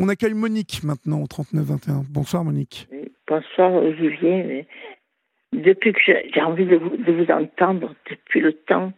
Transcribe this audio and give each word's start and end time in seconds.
On 0.00 0.08
accueille 0.08 0.34
Monique 0.34 0.84
maintenant 0.84 1.22
au 1.22 1.24
39-21. 1.24 2.04
Bonsoir 2.08 2.44
Monique. 2.44 2.86
Bonsoir 3.26 3.74
Olivier. 3.74 4.68
Depuis 5.52 5.92
que 5.92 5.98
j'ai 6.06 6.40
envie 6.40 6.66
de 6.66 6.76
vous, 6.76 6.96
de 6.96 7.12
vous, 7.12 7.32
entendre, 7.32 7.94
depuis 8.08 8.40
le 8.40 8.52
temps, 8.52 8.92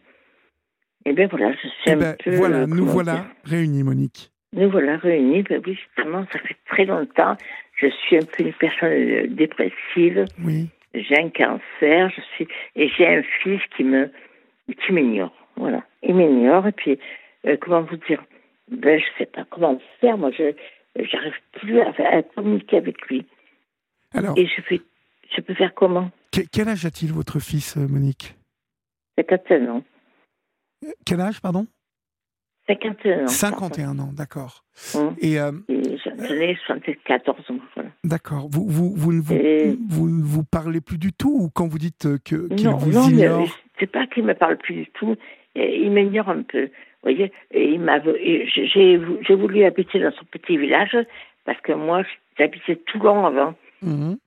eh 1.05 1.13
bien 1.13 1.25
voilà, 1.25 1.53
je 1.53 1.67
suis 1.67 1.69
Eh 1.87 1.91
un 1.91 1.97
ben, 1.97 2.15
peu... 2.23 2.35
voilà, 2.35 2.57
euh, 2.57 2.67
nous 2.67 2.85
voilà 2.85 3.25
réunis 3.45 3.81
Monique. 3.81 4.31
Nous 4.53 4.69
voilà 4.69 4.97
réunis. 4.97 5.41
Ben 5.41 5.59
oui, 5.65 5.73
justement, 5.73 6.23
ça 6.31 6.37
fait 6.37 6.57
très 6.67 6.85
longtemps. 6.85 7.35
Je 7.77 7.87
suis 7.87 8.17
un 8.17 8.25
peu 8.25 8.43
une 8.43 8.53
personne 8.53 8.91
euh, 8.91 9.27
dépressive. 9.27 10.25
Oui. 10.45 10.67
J'ai 10.93 11.17
un 11.17 11.29
cancer. 11.29 12.11
Je 12.15 12.21
suis 12.35 12.47
et 12.75 12.89
j'ai 12.89 13.07
un 13.07 13.23
fils 13.41 13.61
qui 13.75 13.83
me 13.83 14.11
qui 14.67 14.93
m'ignore. 14.93 15.33
Voilà, 15.55 15.83
il 16.03 16.13
m'ignore. 16.13 16.67
Et 16.67 16.73
puis, 16.73 16.99
euh, 17.47 17.57
comment 17.59 17.81
vous 17.81 17.97
dire 18.07 18.23
Ben, 18.69 18.99
je 18.99 19.05
sais 19.17 19.25
pas 19.25 19.45
comment 19.49 19.81
faire. 19.99 20.19
Moi, 20.19 20.29
je 20.37 20.53
j'arrive 20.95 21.33
plus 21.53 21.79
à, 21.81 21.91
à 22.17 22.23
communiquer 22.23 22.77
avec 22.77 23.01
lui. 23.07 23.25
Alors, 24.13 24.37
Et 24.37 24.45
je 24.45 24.61
fais, 24.61 24.81
je 25.35 25.41
peux 25.41 25.53
faire 25.53 25.73
comment? 25.73 26.11
Que- 26.31 26.41
quel 26.51 26.67
âge 26.69 26.85
a-t-il 26.85 27.11
votre 27.13 27.39
fils 27.39 27.77
euh, 27.77 27.87
Monique? 27.87 28.35
51 29.17 29.67
ans. 29.69 29.83
Quel 31.05 31.21
âge, 31.21 31.41
pardon? 31.41 31.67
51 32.67 33.23
ans. 33.23 33.27
51 33.27 33.99
ans, 33.99 34.11
d'accord. 34.13 34.63
Hum. 34.95 35.15
Et 35.19 35.39
euh, 35.39 35.51
Et 35.67 35.97
j'en 36.03 36.15
j'en 36.17 36.35
ai 36.35 36.55
74 36.65 37.51
ans. 37.51 37.59
Voilà. 37.75 37.89
d'accord, 38.03 38.47
vous, 38.49 38.67
vous, 38.67 38.93
vous, 38.95 39.11
ne 39.13 39.21
vous, 39.21 39.33
Et- 39.35 39.77
vous 39.89 40.09
ne 40.09 40.23
vous 40.23 40.43
parlez 40.43 40.79
plus 40.81 40.97
du 40.97 41.11
tout 41.11 41.35
ou 41.35 41.49
quand 41.49 41.67
vous 41.67 41.79
dites 41.79 42.05
euh, 42.05 42.17
que 42.23 42.47
qu'il 42.53 42.67
Non, 42.69 42.77
vous 42.77 42.91
non, 42.91 43.09
ignore? 43.09 43.47
c'est 43.79 43.87
pas 43.91 44.07
qu'il 44.07 44.23
me 44.23 44.33
parle 44.33 44.57
plus 44.57 44.75
du 44.75 44.85
tout. 44.91 45.15
Il 45.55 45.91
m'ignore 45.91 46.29
un 46.29 46.43
peu. 46.43 46.69
Vous 47.03 47.09
voyez, 47.11 47.31
et 47.51 47.69
il 47.69 47.79
m'a, 47.79 47.97
et 47.97 48.47
j'ai, 48.47 48.67
j'ai 48.67 49.35
voulu 49.35 49.63
habiter 49.63 49.99
dans 49.99 50.11
son 50.11 50.25
petit 50.25 50.57
village 50.57 50.95
parce 51.45 51.59
que 51.61 51.71
moi, 51.73 52.03
j'habitais 52.37 52.75
Toulon 52.75 53.25
avant. 53.25 53.55
Mhm. 53.81 54.17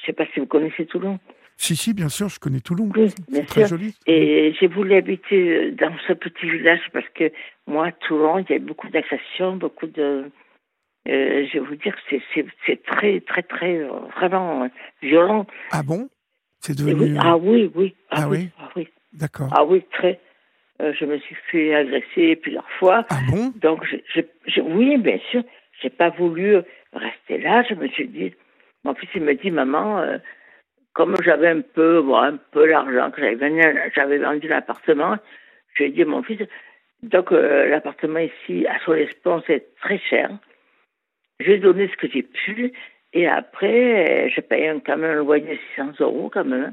Je 0.00 0.06
sais 0.06 0.12
pas 0.12 0.24
si 0.32 0.38
vous 0.40 0.46
connaissez 0.46 0.86
Toulon. 0.86 1.18
Si, 1.56 1.74
si, 1.76 1.92
bien 1.92 2.08
sûr, 2.08 2.28
je 2.28 2.38
connais 2.38 2.60
Toulon. 2.60 2.88
Oui, 2.96 3.08
C'est 3.32 3.44
très 3.46 3.66
sûr. 3.66 3.76
joli. 3.76 3.94
Et 4.06 4.54
j'ai 4.58 4.66
voulu 4.68 4.94
habiter 4.94 5.72
dans 5.72 5.92
ce 6.06 6.12
petit 6.14 6.48
village 6.48 6.80
parce 6.92 7.08
que 7.14 7.30
moi, 7.66 7.90
Toulon, 7.92 8.38
il 8.38 8.50
y 8.50 8.54
a 8.54 8.58
beaucoup 8.60 8.88
d'agressions, 8.88 9.56
beaucoup 9.56 9.86
de. 9.88 10.30
euh, 11.08 11.46
je 11.46 11.52
vais 11.54 11.58
vous 11.58 11.74
dire, 11.74 11.94
c'est, 12.08 12.22
c'est, 12.32 12.46
c'est 12.64 12.82
très, 12.84 13.20
très, 13.20 13.42
très, 13.42 13.76
euh, 13.78 13.90
vraiment 14.16 14.62
euh, 14.64 14.68
violent. 15.02 15.46
Ah 15.72 15.82
bon? 15.82 16.08
C'est 16.60 16.78
oui, 16.80 16.92
devenu. 16.94 17.16
euh, 17.16 17.20
ah 17.22 17.36
oui, 17.36 17.70
oui. 17.74 17.94
Ah 18.10 18.28
oui? 18.28 18.48
Ah 18.58 18.70
oui. 18.76 18.88
D'accord. 19.12 19.48
Ah 19.52 19.64
oui, 19.64 19.82
très. 19.92 20.20
Euh, 20.80 20.92
je 20.98 21.04
me 21.04 21.18
suis 21.18 21.34
fait 21.50 21.74
agresser 21.74 22.36
plusieurs 22.36 22.68
fois. 22.78 23.04
Ah 23.10 23.18
bon? 23.30 23.52
Donc, 23.56 23.84
je, 23.84 23.96
je, 24.14 24.20
je- 24.46 24.60
oui, 24.60 24.96
bien 24.96 25.18
sûr, 25.30 25.42
j'ai 25.82 25.90
pas 25.90 26.08
voulu 26.10 26.56
rester 26.92 27.38
là. 27.38 27.62
Je 27.68 27.74
me 27.74 27.86
suis 27.88 28.08
dit, 28.08 28.34
mon 28.84 28.94
fils, 28.94 29.10
il 29.14 29.22
me 29.22 29.34
dit, 29.34 29.50
maman, 29.50 29.98
euh, 30.00 30.18
comme 30.94 31.14
j'avais 31.22 31.48
un 31.48 31.60
peu, 31.60 32.00
bon, 32.02 32.16
un 32.16 32.36
peu 32.36 32.66
l'argent, 32.66 33.10
que 33.10 33.20
j'avais 33.20 33.34
vendu, 33.36 33.60
j'avais 33.94 34.18
vendu 34.18 34.48
l'appartement, 34.48 35.16
je 35.74 35.82
lui 35.84 35.90
ai 35.90 35.92
dit, 35.92 36.04
mon 36.04 36.22
fils, 36.22 36.40
donc 37.02 37.32
euh, 37.32 37.68
l'appartement 37.68 38.20
ici 38.20 38.66
à 38.66 38.78
Solespont, 38.80 39.42
c'est 39.46 39.74
très 39.80 39.98
cher. 39.98 40.30
J'ai 41.40 41.58
donné 41.58 41.88
ce 41.88 41.96
que 41.96 42.08
j'ai 42.10 42.22
pu, 42.22 42.72
et 43.12 43.26
après, 43.28 44.26
euh, 44.26 44.30
j'ai 44.34 44.42
payé 44.42 44.72
quand 44.86 44.96
même 44.96 45.10
un 45.18 45.22
loyer 45.22 45.54
de 45.54 45.58
600 45.76 45.92
euros, 46.00 46.30
quand 46.32 46.44
même. 46.44 46.72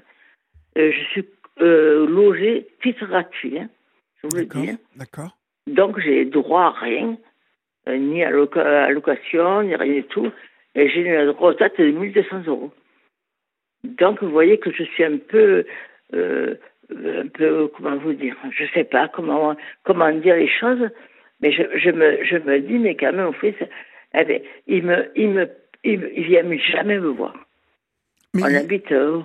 Euh, 0.78 0.92
je 0.92 1.04
suis 1.12 1.26
euh, 1.62 2.08
logé 2.08 2.68
titre 2.84 3.06
gratuit, 3.08 3.58
hein, 3.60 3.70
je 4.24 4.28
vous 4.30 4.36
le 4.38 4.46
D'accord. 4.46 4.62
dis. 4.62 4.78
D'accord. 4.96 5.38
Donc, 5.68 6.00
j'ai 6.00 6.26
droit 6.26 6.64
à 6.76 6.80
rien, 6.80 7.18
euh, 7.88 7.98
ni 7.98 8.24
à 8.24 8.32
loca- 8.32 8.86
à 8.86 8.90
location, 8.92 9.64
ni 9.64 9.76
rien 9.76 9.94
du 9.94 10.04
tout. 10.04 10.32
Et 10.76 10.90
j'ai 10.90 11.02
une 11.02 11.30
retraite 11.30 11.80
de 11.80 11.90
1200 11.92 12.44
euros. 12.48 12.72
Donc, 13.84 14.22
vous 14.24 14.30
voyez 14.30 14.58
que 14.60 14.72
je 14.72 14.84
suis 14.84 15.04
un 15.04 15.18
peu, 15.18 15.66
euh, 16.14 16.56
un 16.92 17.28
peu, 17.28 17.68
comment 17.76 17.98
vous 17.98 18.14
dire, 18.14 18.36
je 18.52 18.66
sais 18.74 18.84
pas 18.84 19.08
comment, 19.08 19.56
comment 19.84 20.12
dire 20.12 20.36
les 20.36 20.48
choses, 20.50 20.90
mais 21.42 21.52
je, 21.52 21.64
je 21.78 21.90
me, 21.92 22.24
je 22.24 22.38
me 22.38 22.60
dis, 22.60 22.78
mais 22.80 22.96
quand 22.96 23.12
même, 23.14 23.26
mon 23.26 23.34
fils, 23.34 23.56
eh 24.14 24.42
il 24.68 24.84
me, 24.84 25.10
il 25.16 25.30
me, 25.30 25.50
il, 25.84 26.00
me- 26.00 26.18
il 26.18 26.24
vient 26.26 26.58
jamais 26.58 27.00
me 27.00 27.08
voir. 27.10 27.36
Mais 28.34 28.44
On 28.44 28.48
il- 28.48 28.56
habite, 28.58 28.92
euh, 28.92 29.22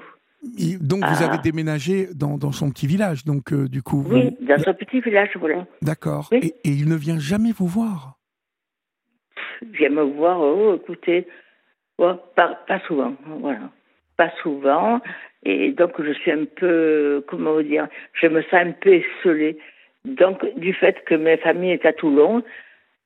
donc 0.80 1.04
vous 1.04 1.22
Ah. 1.22 1.28
avez 1.28 1.38
déménagé 1.38 2.08
dans, 2.14 2.36
dans 2.38 2.52
son 2.52 2.70
petit 2.70 2.86
village, 2.86 3.24
donc 3.24 3.52
euh, 3.52 3.68
du 3.68 3.82
coup. 3.82 4.02
vous- 4.02 4.14
oui, 4.16 4.36
dans 4.40 4.62
un 4.68 4.74
petit 4.74 5.00
village, 5.00 5.30
voilà. 5.38 5.66
D'accord. 5.82 6.28
Oui. 6.32 6.38
Et, 6.64 6.68
et 6.68 6.72
il 6.72 6.88
ne 6.88 6.96
vient 6.96 7.18
jamais 7.18 7.52
vous 7.52 7.66
voir. 7.66 8.18
Il 9.62 9.70
vient 9.70 9.90
me 9.90 10.02
voir, 10.02 10.40
oh, 10.40 10.74
écoutez, 10.74 11.26
oh, 11.98 12.14
pas, 12.34 12.58
pas 12.66 12.80
souvent, 12.86 13.14
voilà. 13.40 13.70
Pas 14.16 14.30
souvent. 14.42 15.00
Et 15.44 15.72
donc, 15.72 15.92
je 16.02 16.12
suis 16.12 16.30
un 16.30 16.44
peu, 16.44 17.24
comment 17.28 17.54
vous 17.54 17.62
dire, 17.62 17.88
je 18.20 18.26
me 18.26 18.42
sens 18.42 18.54
un 18.54 18.72
peu 18.72 18.94
esselée. 18.94 19.58
Donc, 20.04 20.44
du 20.56 20.72
fait 20.74 21.02
que 21.06 21.14
ma 21.14 21.36
famille 21.38 21.70
est 21.72 21.86
à 21.86 21.92
Toulon, 21.92 22.42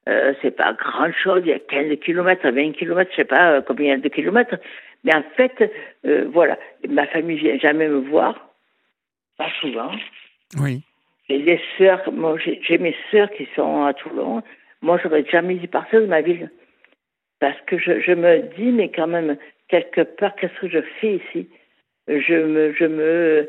euh, 0.09 0.33
c'est 0.41 0.51
pas 0.57 0.73
grand 0.73 1.13
chose, 1.13 1.43
il 1.45 1.49
y 1.49 1.53
a 1.53 1.59
15 1.59 1.99
kilomètres, 2.01 2.49
20 2.49 2.73
kilomètres, 2.73 3.11
je 3.13 3.17
sais 3.17 3.25
pas 3.25 3.53
euh, 3.53 3.61
combien 3.67 3.99
de 3.99 4.09
kilomètres. 4.09 4.57
Mais 5.07 5.15
en 5.15 5.23
fait, 5.37 5.73
euh, 6.05 6.29
voilà, 6.33 6.59
ma 6.89 7.07
famille 7.07 7.39
vient 7.39 7.59
jamais 7.59 7.89
me 7.89 8.01
voir, 8.01 8.51
pas 9.39 9.49
souvent. 9.61 9.93
Oui. 10.61 10.83
J'ai 11.29 11.39
des 11.39 11.61
sœurs, 11.79 12.13
moi 12.13 12.37
j'ai 12.39 12.79
mes 12.79 12.95
sœurs 13.11 13.31
qui 13.31 13.49
sont 13.55 13.85
à 13.85 13.95
Toulon. 13.95 14.43
Moi, 14.83 14.99
j'aurais 15.03 15.25
jamais 15.25 15.55
dû 15.55 15.69
partir 15.69 16.01
de 16.01 16.07
ma 16.07 16.21
ville. 16.21 16.51
Parce 17.41 17.61
que 17.67 17.79
je, 17.79 18.01
je 18.01 18.13
me 18.13 18.43
dis, 18.57 18.73
mais 18.73 18.91
quand 18.91 19.07
même, 19.07 19.37
quelque 19.69 20.03
part, 20.03 20.35
qu'est-ce 20.37 20.61
que 20.61 20.69
je 20.69 20.83
fais 21.01 21.17
ici? 21.17 21.49
Je 22.09 22.35
me, 22.35 22.73
je 22.73 22.85
me, 22.85 23.49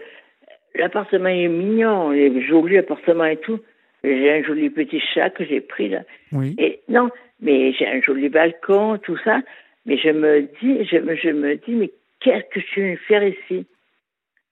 l'appartement 0.75 1.29
est 1.29 1.47
mignon, 1.47 2.13
il 2.13 2.37
est 2.37 2.41
joli 2.41 2.75
l'appartement 2.75 3.25
et 3.25 3.37
tout. 3.37 3.59
J'ai 4.03 4.31
un 4.31 4.43
joli 4.43 4.69
petit 4.69 4.99
chat 4.99 5.31
que 5.31 5.43
j'ai 5.43 5.61
pris 5.61 5.89
là. 5.89 6.01
Oui. 6.31 6.55
Et 6.59 6.81
non, 6.87 7.09
mais 7.41 7.73
j'ai 7.73 7.87
un 7.87 8.01
joli 8.01 8.29
balcon, 8.29 8.99
tout 8.99 9.17
ça. 9.23 9.41
Mais 9.87 9.97
je 9.97 10.09
me 10.09 10.41
dis, 10.61 10.85
je 10.85 10.97
je 11.15 11.29
me 11.29 11.55
dis, 11.55 11.71
mais 11.73 11.91
qu'est-ce 12.19 12.45
que 12.53 12.59
je 12.59 12.81
viens 12.81 12.95
faire 13.07 13.23
ici? 13.23 13.65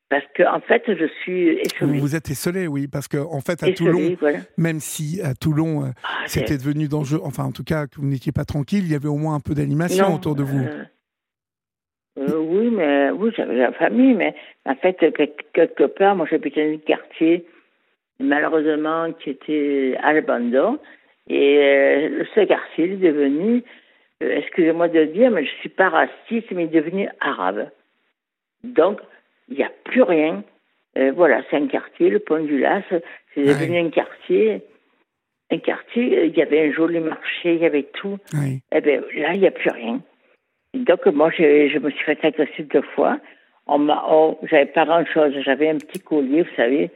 Parce 0.10 0.24
que 0.36 0.44
en 0.44 0.60
fait, 0.62 0.84
je 0.88 1.06
suis 1.24 1.52
Vous 1.56 1.60
esselée. 1.60 2.00
vous 2.00 2.16
êtes 2.16 2.30
esselé, 2.30 2.68
oui, 2.68 2.88
parce 2.88 3.08
que 3.08 3.18
en 3.18 3.42
fait 3.42 3.62
à 3.64 3.68
Esselée, 3.70 3.74
Toulon, 3.92 4.18
voilà. 4.20 4.40
même 4.58 4.80
si 4.80 5.20
à 5.22 5.34
Toulon 5.34 5.84
euh, 5.84 5.90
Ah, 6.04 6.24
c'était 6.28 6.58
devenu 6.58 6.88
dangereux, 6.88 7.22
enfin 7.24 7.44
en 7.44 7.52
tout 7.52 7.64
cas 7.64 7.88
que 7.88 7.96
vous 8.00 8.06
n'étiez 8.08 8.32
pas 8.32 8.46
tranquille, 8.46 8.84
il 8.86 8.92
y 8.92 8.96
avait 8.96 9.08
au 9.08 9.18
moins 9.18 9.36
un 9.36 9.40
peu 9.40 9.54
d'animation 9.56 10.14
autour 10.16 10.36
de 10.36 10.44
vous. 10.44 10.64
euh, 10.64 10.84
euh, 12.20 12.38
oui, 12.38 12.70
mais 12.72 13.10
oui, 13.12 13.32
j'avais 13.36 13.56
la 13.58 13.74
famille, 13.74 14.14
mais 14.14 14.34
en 14.66 14.76
fait, 14.76 14.96
quelque, 15.54 15.86
part, 15.88 16.16
moi 16.16 16.28
j'habitais 16.30 16.66
dans 16.66 16.76
un 16.76 16.78
quartier, 16.78 17.46
malheureusement, 18.20 19.12
qui 19.14 19.32
était 19.32 19.98
à 20.02 20.14
l'abandon. 20.14 20.80
Et 21.28 21.58
euh, 21.58 22.24
ce 22.36 22.46
quartier 22.46 22.94
est 22.94 22.98
devenu, 22.98 23.64
excusez-moi 24.22 24.88
de 24.88 25.00
le 25.00 25.08
dire, 25.08 25.32
mais 25.32 25.46
je 25.46 25.52
suis 25.60 25.70
pas 25.70 25.90
raciste, 25.90 26.52
mais 26.52 26.68
devenu 26.68 27.10
arabe. 27.20 27.70
Donc, 28.64 29.00
il 29.50 29.58
n'y 29.58 29.64
a 29.64 29.72
plus 29.84 30.02
rien. 30.02 30.44
Euh, 30.98 31.12
voilà, 31.12 31.42
c'est 31.50 31.58
un 31.58 31.68
quartier, 31.68 32.10
le 32.10 32.20
Pont 32.20 32.44
du 32.44 32.60
Las, 32.60 32.84
c'est 33.34 33.44
devenu 33.44 33.80
un 33.80 33.90
quartier. 33.90 34.62
Un 35.52 35.60
quartier, 35.60 36.18
euh, 36.18 36.26
il 36.26 36.36
y 36.36 36.42
avait 36.42 36.70
un 36.70 36.72
joli 36.72 37.00
marché, 37.00 37.56
il 37.56 37.62
y 37.62 37.66
avait 37.66 37.88
tout. 37.94 38.18
Oui. 38.34 38.62
Eh 38.72 38.82
bien, 38.82 39.02
là, 39.16 39.34
il 39.34 39.42
n'y 39.42 39.48
a 39.48 39.52
plus 39.52 39.70
rien. 39.70 40.02
Donc, 40.74 41.06
moi, 41.08 41.30
je, 41.32 41.70
je 41.70 41.80
me 41.80 41.92
suis 41.92 42.04
fait 42.06 42.24
agresser 42.24 42.64
deux 42.64 42.82
fois. 42.82 43.20
On 43.68 43.80
m'a, 43.80 44.06
oh, 44.10 44.40
j'avais 44.44 44.66
pas 44.66 44.86
grand-chose. 44.86 45.34
J'avais 45.42 45.70
un 45.70 45.78
petit 45.78 46.00
collier, 46.00 46.44
vous 46.44 46.56
savez. 46.56 46.90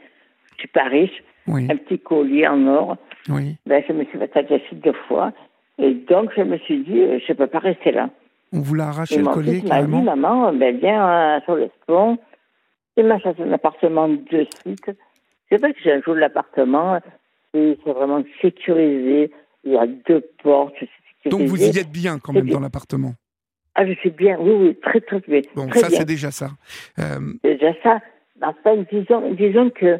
Je 0.54 0.58
suis 0.60 0.68
pas 0.68 0.84
riche. 0.84 1.22
Oui. 1.46 1.66
Un 1.70 1.76
petit 1.76 1.98
collier 1.98 2.46
en 2.46 2.66
or. 2.66 2.96
Oui. 3.28 3.56
Ben, 3.66 3.82
je 3.86 3.92
me 3.92 4.04
suis 4.04 4.18
fait 4.18 4.36
agresser 4.36 4.74
deux 4.74 4.92
fois. 5.08 5.32
Et 5.80 5.94
donc, 5.94 6.30
je 6.36 6.42
me 6.42 6.58
suis 6.58 6.82
dit, 6.84 7.00
euh, 7.00 7.18
je 7.26 7.32
peux 7.32 7.46
pas 7.46 7.58
rester 7.58 7.92
là. 7.92 8.10
On 8.52 8.60
vous 8.60 8.74
l'a 8.74 8.88
arraché 8.88 9.16
Et 9.16 9.18
le 9.18 9.26
collier 9.26 9.60
fils 9.60 9.68
m'a 9.68 9.82
dit, 9.82 9.90
carrément. 9.90 10.02
maman, 10.02 10.52
ben, 10.52 10.76
viens 10.78 11.08
euh, 11.08 11.40
sur 11.44 11.54
le 11.56 11.70
pont. 11.86 12.18
Il 12.96 13.06
m'a 13.06 13.18
cherché 13.18 13.42
un 13.42 13.52
appartement 13.52 14.08
de 14.08 14.46
suite. 14.60 14.90
C'est 15.48 15.58
vrai 15.58 15.72
que 15.72 15.78
j'ai 15.82 15.92
un 15.92 16.02
joli 16.02 16.22
appartement. 16.24 17.00
Et 17.54 17.78
c'est 17.84 17.92
vraiment 17.92 18.22
sécurisé. 18.40 19.30
Il 19.64 19.72
y 19.72 19.76
a 19.76 19.86
deux 19.86 20.24
portes. 20.42 20.74
Donc 21.26 21.42
vous 21.42 21.62
y 21.62 21.78
êtes 21.78 21.90
bien 21.90 22.18
quand 22.18 22.32
même 22.32 22.48
dans 22.48 22.60
l'appartement. 22.60 23.14
Ah, 23.74 23.86
je 23.86 23.92
suis 23.94 24.10
bien. 24.10 24.36
Oui, 24.40 24.52
oui, 24.52 24.76
très, 24.82 25.00
très 25.00 25.20
bien. 25.20 25.40
Bon, 25.54 25.68
très 25.68 25.80
ça 25.80 25.90
c'est 25.90 26.04
déjà 26.04 26.30
ça. 26.30 26.48
Euh, 26.98 27.34
déjà 27.44 27.72
ça. 27.82 28.00
Enfin, 28.42 28.84
disons, 28.90 29.32
disons 29.32 29.70
que 29.70 29.98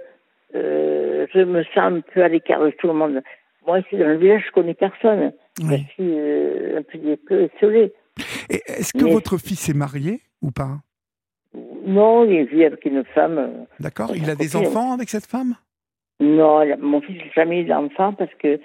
euh, 0.55 1.27
je 1.33 1.41
me 1.41 1.63
sens 1.65 1.77
un 1.77 2.01
peu 2.01 2.23
à 2.23 2.29
l'écart 2.29 2.61
de 2.61 2.71
tout 2.71 2.89
le 2.89 2.95
monde. 2.95 3.23
Moi, 3.67 3.81
ici, 3.81 3.97
dans 3.97 4.09
le 4.09 4.17
village, 4.17 4.43
je 4.47 4.53
connais 4.53 4.75
personne. 4.75 5.33
Je 5.61 5.67
oui. 5.67 5.85
suis 5.95 6.19
euh, 6.19 6.79
un 6.79 6.83
petit 6.83 7.17
peu 7.27 7.49
isolée. 7.57 7.93
Est-ce 8.49 8.93
que 8.93 9.05
Mais- 9.05 9.13
votre 9.13 9.39
fils 9.39 9.69
est 9.69 9.75
marié 9.75 10.21
ou 10.43 10.51
pas? 10.51 10.79
Non, 11.87 12.25
il 12.25 12.45
vit 12.45 12.65
avec 12.65 12.85
une 12.85 13.05
femme. 13.05 13.39
euh, 13.39 13.65
D'accord. 13.81 14.11
Oui, 14.13 14.19
Il 14.23 14.31
a 14.31 14.37
des 14.37 14.57
enfants 14.57 14.93
avec 14.93 15.09
cette 15.09 15.27
femme? 15.27 15.55
Non, 16.21 16.61
mon 16.79 17.01
fils 17.01 17.17
n'a 17.19 17.31
jamais 17.35 17.61
eu 17.63 17.65
d'enfant 17.65 18.13
parce 18.13 18.33
que 18.35 18.61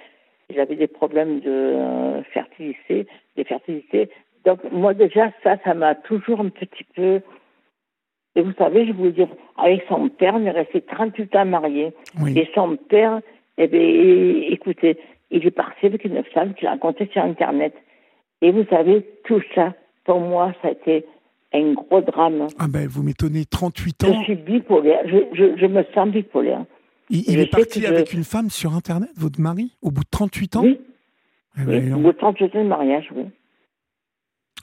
j'avais 0.54 0.76
des 0.76 0.88
problèmes 0.88 1.40
de 1.40 1.50
euh, 1.50 2.24
fertilité, 2.34 3.08
des 3.36 3.44
fertilités. 3.44 4.10
Donc 4.46 4.60
moi 4.72 4.94
déjà 4.94 5.32
ça, 5.44 5.58
ça 5.64 5.74
m'a 5.74 5.96
toujours 5.96 6.40
un 6.42 6.50
petit 6.50 6.86
peu. 6.96 7.22
Et 8.36 8.42
vous 8.42 8.52
savez, 8.58 8.86
je 8.86 8.92
vous 8.92 9.10
dire, 9.12 9.30
avec 9.58 9.84
son 9.88 10.10
père, 10.10 10.36
on 10.36 10.46
est 10.46 10.52
resté 10.52 10.82
38 10.82 11.36
ans 11.38 11.46
mariés. 11.46 11.94
Et 12.36 12.48
son 12.54 12.76
père, 12.76 13.22
eh 13.58 13.68
bien, 13.68 13.80
écoutez, 14.52 14.98
il 15.32 15.46
est 15.46 15.52
parti 15.52 15.86
avec 15.86 16.06
une 16.06 16.24
femme 16.34 16.54
qu'il 16.54 16.68
a 16.68 16.72
rencontrée 16.72 17.10
sur 17.12 17.24
Internet. 17.24 17.74
Et 18.42 18.52
vous 18.52 18.66
savez, 18.70 19.06
tout 19.26 19.42
ça, 19.54 19.74
pour 20.04 20.20
moi, 20.20 20.54
ça 20.62 20.70
a 20.70 20.72
été 20.72 21.06
un 21.54 21.74
gros 21.74 22.02
drame. 22.02 22.48
Ah 22.60 22.68
ben, 22.68 22.88
vous 22.88 23.04
m'étonnez, 23.04 23.46
38 23.46 24.04
ans. 24.04 24.20
Je 24.20 24.24
suis 24.24 24.36
bipolaire, 24.36 25.08
je, 25.08 25.56
je, 25.58 25.66
me 25.66 25.84
sens 25.94 26.10
bipolaire. 26.10 26.66
Il, 27.10 27.40
est 27.40 27.50
parti 27.50 27.86
avec 27.86 28.14
une 28.14 28.24
femme 28.24 28.50
sur 28.50 28.74
Internet, 28.74 29.10
votre 29.16 29.40
mari, 29.40 29.72
au 29.82 29.92
bout 29.92 30.04
de 30.04 30.10
38 30.10 30.56
ans 30.58 30.64
Oui. 30.64 30.80
Eh 31.58 31.64
ben, 31.64 31.94
au 31.94 32.00
bout 32.00 32.12
de 32.12 32.18
38 32.18 32.56
ans 32.56 32.64
de 32.64 32.70
mariage, 32.70 33.10
oui. 33.16 33.26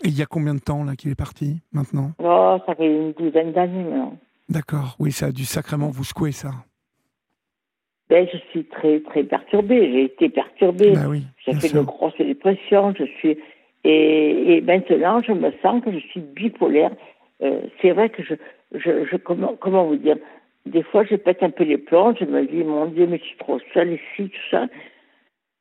Et 0.04 0.08
il 0.08 0.18
y 0.18 0.22
a 0.22 0.26
combien 0.26 0.54
de 0.54 0.60
temps 0.60 0.82
là 0.84 0.96
qu'il 0.96 1.10
est 1.10 1.16
parti 1.16 1.60
maintenant? 1.72 2.12
Oh, 2.18 2.58
ça 2.66 2.74
fait 2.74 2.86
une 2.86 3.12
douzaine 3.12 3.52
d'années 3.52 3.84
maintenant. 3.84 4.18
D'accord, 4.48 4.96
oui, 4.98 5.12
ça 5.12 5.26
a 5.26 5.32
dû 5.32 5.44
sacrément 5.44 5.90
vous 5.90 6.04
secouer 6.04 6.32
ça. 6.32 6.50
Ben, 8.12 8.28
je 8.30 8.36
suis 8.50 8.64
très 8.64 9.00
très 9.00 9.22
perturbée, 9.22 9.90
j'ai 9.90 10.04
été 10.04 10.28
perturbée. 10.28 10.92
Ben 10.92 11.06
oui, 11.08 11.22
j'ai 11.46 11.54
fait 11.54 11.68
une 11.68 11.84
grosse 11.84 12.14
dépression, 12.18 12.92
je 12.98 13.04
suis 13.04 13.38
et, 13.84 14.60
maintenant 14.60 15.22
je 15.26 15.32
me 15.32 15.50
sens 15.62 15.82
que 15.82 15.90
je 15.90 15.98
suis 16.08 16.20
bipolaire. 16.20 16.90
Euh, 17.42 17.62
c'est 17.80 17.92
vrai 17.92 18.10
que 18.10 18.22
je, 18.22 18.34
je, 18.74 19.06
je 19.10 19.16
comment, 19.16 19.56
comment 19.58 19.86
vous 19.86 19.96
dire? 19.96 20.18
Des 20.66 20.82
fois, 20.82 21.04
je 21.04 21.16
pète 21.16 21.42
un 21.42 21.48
peu 21.48 21.64
les 21.64 21.78
plombs, 21.78 22.14
je 22.20 22.26
me 22.26 22.46
dis, 22.46 22.62
mon 22.62 22.84
Dieu, 22.84 23.06
mais 23.06 23.16
je 23.16 23.24
suis 23.24 23.38
trop 23.38 23.58
seule 23.72 23.94
ici, 23.94 24.28
tout 24.28 24.48
ça. 24.50 24.66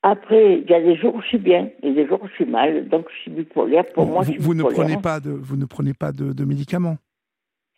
Après, 0.02 0.58
il 0.58 0.70
y 0.70 0.74
a 0.74 0.80
des 0.82 0.96
jours 0.96 1.14
où 1.14 1.22
je 1.22 1.28
suis 1.28 1.38
bien, 1.38 1.70
et 1.82 1.90
des 1.92 2.06
jours 2.06 2.20
où 2.22 2.28
je 2.28 2.34
suis 2.34 2.44
mal, 2.44 2.86
donc 2.86 3.06
je 3.16 3.22
suis 3.22 3.30
bipolaire. 3.30 3.86
Pour 3.94 4.04
moi, 4.04 4.24
vous, 4.24 4.34
vous 4.38 4.54
ne 4.54 4.62
prenez 4.62 4.98
pas 4.98 5.20
de, 5.20 5.30
vous 5.30 5.56
ne 5.56 5.64
prenez 5.64 5.94
pas 5.94 6.12
de, 6.12 6.44
médicaments? 6.44 6.98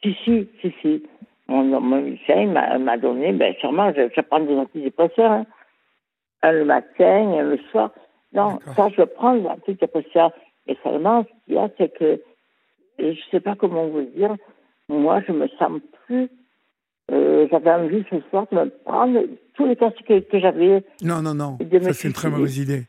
Si, 0.02 0.16
si, 0.24 0.48
si, 0.60 0.74
si. 0.82 1.02
Mon, 1.48 1.80
médecin 1.80 2.46
m'a 2.46 2.96
donné, 2.96 3.32
ben, 3.32 3.54
sûrement, 3.60 3.92
je, 3.92 4.20
prends 4.22 4.40
des 4.40 4.54
antidépresseurs, 4.54 5.30
hein. 5.30 5.46
un 6.42 6.52
le 6.52 6.64
matin, 6.64 7.42
le 7.42 7.58
soir. 7.70 7.90
Non, 8.32 8.58
ça, 8.74 8.88
je 8.96 9.02
prends 9.02 9.36
des 9.36 9.46
antidépresseurs. 9.46 10.32
Et 10.66 10.76
seulement, 10.82 11.24
ce 11.24 11.44
qu'il 11.44 11.54
y 11.54 11.58
a, 11.58 11.68
c'est 11.76 11.92
que, 11.96 12.20
je 12.98 13.04
ne 13.04 13.14
sais 13.30 13.40
pas 13.40 13.54
comment 13.54 13.86
vous 13.86 14.02
dire, 14.02 14.34
moi, 14.88 15.20
je 15.26 15.32
me 15.32 15.46
sens 15.48 15.80
plus 16.06 16.30
euh, 17.10 17.46
j'avais 17.50 17.70
envie 17.70 18.04
ce 18.10 18.16
soir 18.30 18.46
de 18.50 18.56
me 18.56 18.70
prendre 18.84 19.20
tous 19.54 19.66
les 19.66 19.76
casques 19.76 20.02
que, 20.06 20.38
j'avais. 20.38 20.82
Non, 21.02 21.20
non, 21.20 21.34
non. 21.34 21.58
Ça, 21.82 21.92
c'est 21.92 22.08
une 22.08 22.14
très 22.14 22.30
mauvaise 22.30 22.58
idée. 22.58 22.84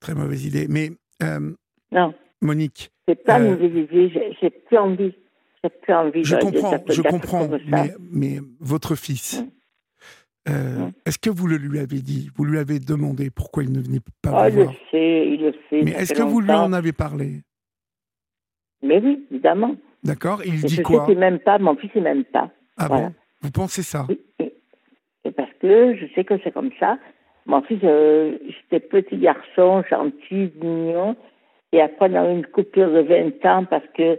Très 0.00 0.14
mauvaise 0.14 0.46
idée. 0.46 0.66
Mais, 0.68 0.90
euh, 1.22 1.52
non. 1.90 2.14
Monique. 2.40 2.90
C'est 3.06 3.22
pas 3.22 3.38
une 3.38 3.46
euh, 3.46 3.50
mauvaise 3.50 3.76
idée. 3.76 4.34
J'ai 4.40 4.50
plus 4.50 4.78
envie. 4.78 5.14
J'ai 5.64 5.70
plus 5.70 5.94
envie. 5.94 6.24
Je 6.24 6.36
comprends, 6.36 6.78
je 6.88 7.02
comprends. 7.02 7.48
Mais, 7.68 7.94
mais, 8.10 8.38
votre 8.60 8.94
fils. 8.96 9.44
Mm. 10.48 10.52
Mm. 10.52 10.92
Est-ce 11.06 11.18
que 11.18 11.30
vous 11.30 11.46
le 11.46 11.56
lui 11.56 11.78
avez 11.78 12.00
dit 12.00 12.30
Vous 12.34 12.44
lui 12.44 12.58
avez 12.58 12.80
demandé 12.80 13.30
pourquoi 13.30 13.62
il 13.62 13.72
ne 13.72 13.80
venait 13.80 14.00
pas 14.22 14.30
oh, 14.46 14.50
vous 14.50 14.64
voir 14.64 14.74
Il 14.90 14.90
le 14.90 14.90
sait, 14.90 15.28
il 15.28 15.40
le 15.40 15.52
sait. 15.70 15.82
Mais 15.84 15.92
est-ce 15.92 16.14
que 16.14 16.22
vous 16.22 16.40
lui 16.40 16.50
en 16.50 16.72
avez 16.72 16.92
parlé? 16.92 17.42
Mais 18.82 18.98
oui, 18.98 19.24
évidemment. 19.30 19.76
D'accord. 20.02 20.42
Il 20.44 20.60
dit 20.62 20.82
quoi 20.82 21.04
Je 21.06 21.12
sais 21.12 21.18
même 21.18 21.38
pas. 21.38 21.58
Mon 21.58 21.76
fils, 21.76 21.90
il 21.94 22.02
m'aime 22.02 22.24
pas. 22.24 22.50
Ah 22.76 22.88
bon 22.88 23.12
vous 23.42 23.50
pensez 23.50 23.82
ça? 23.82 24.06
Oui, 24.08 24.50
parce 25.36 25.52
que 25.60 25.96
je 25.96 26.06
sais 26.14 26.24
que 26.24 26.34
c'est 26.42 26.52
comme 26.52 26.70
ça. 26.78 26.98
Mon 27.46 27.60
fils, 27.62 27.80
euh, 27.82 28.38
j'étais 28.46 28.80
petit 28.80 29.16
garçon, 29.16 29.82
gentil, 29.90 30.52
mignon. 30.62 31.16
Et 31.72 31.80
après, 31.80 32.08
on 32.10 32.14
a 32.14 32.30
eu 32.30 32.36
une 32.36 32.46
coupure 32.46 32.90
de 32.92 33.00
20 33.00 33.44
ans 33.46 33.64
parce 33.64 33.86
que 33.96 34.18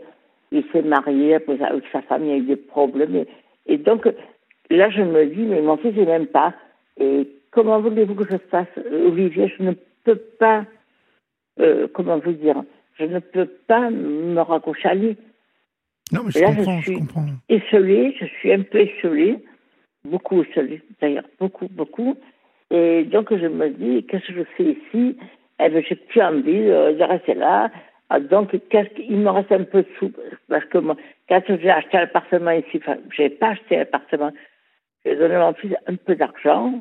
il 0.54 0.64
s'est 0.72 0.84
marié, 0.84 1.36
avec 1.36 1.84
sa 1.92 2.18
il 2.20 2.28
y 2.28 2.32
a 2.32 2.38
eu 2.38 2.42
des 2.42 2.56
problèmes. 2.56 3.26
Et, 3.66 3.78
donc, 3.78 4.08
là, 4.70 4.90
je 4.90 5.02
me 5.02 5.26
dis, 5.26 5.42
mais 5.42 5.62
mon 5.62 5.78
fils, 5.78 5.94
il 5.98 6.06
n'aime 6.06 6.28
pas. 6.28 6.54
Et 7.00 7.28
comment 7.52 7.82
voulez-vous 7.82 8.16
que 8.16 8.32
je 8.32 8.38
fasse, 8.38 8.68
Olivier? 8.92 9.52
Je 9.58 9.64
ne 9.64 9.74
peux 10.04 10.16
pas, 10.16 10.66
euh, 11.60 11.88
comment 11.92 12.20
vous 12.20 12.34
dire, 12.34 12.64
je 13.00 13.06
ne 13.06 13.20
peux 13.20 13.48
pas 13.68 13.90
me 13.90 14.40
raccrocher 14.40 14.90
à 14.90 14.96
lui. 14.96 15.18
Non, 16.12 16.22
mais 16.24 16.32
je 16.32 16.40
comprends, 16.44 16.80
je, 16.82 16.92
suis 16.92 17.00
comprends. 17.00 17.26
Esselée, 17.50 18.16
je 18.20 18.26
suis 18.26 18.54
un 18.54 18.62
peu 18.62 18.82
esselée, 18.82 19.40
beaucoup 20.06 20.44
esselée 20.44 20.82
d'ailleurs, 21.02 21.26
beaucoup, 21.40 21.68
beaucoup. 21.72 22.16
Et 22.70 23.04
donc 23.06 23.36
je 23.36 23.48
me 23.48 23.70
dis, 23.70 24.06
qu'est-ce 24.06 24.28
que 24.28 24.34
je 24.34 24.44
fais 24.56 24.64
ici? 24.64 25.18
Eh 25.60 25.70
bien, 25.70 25.82
j'ai 25.88 25.96
plus 25.96 26.22
envie 26.22 26.66
de 26.66 27.04
rester 27.04 27.34
là. 27.34 27.72
Ah, 28.16 28.20
donc, 28.20 28.56
qu'est-ce 28.70 28.90
qu'il 28.90 29.18
me 29.18 29.30
reste 29.32 29.52
un 29.52 29.64
peu 29.64 29.82
de 29.82 29.88
sous 29.98 30.12
Parce 30.48 30.64
que 30.66 30.78
moi, 30.78 30.96
quand 31.28 31.42
j'ai 31.48 31.72
acheté 31.72 31.98
l'appartement 31.98 32.52
ici, 32.52 32.78
enfin, 32.78 32.98
j'ai 33.10 33.32
pas 33.32 33.50
acheté 33.50 33.78
l'appartement, 33.78 34.32
j'ai 35.04 35.16
donné 35.16 35.34
à 35.34 35.48
mon 35.48 35.54
fils 35.56 35.74
un 35.88 35.96
peu 35.96 36.16
d'argent, 36.16 36.76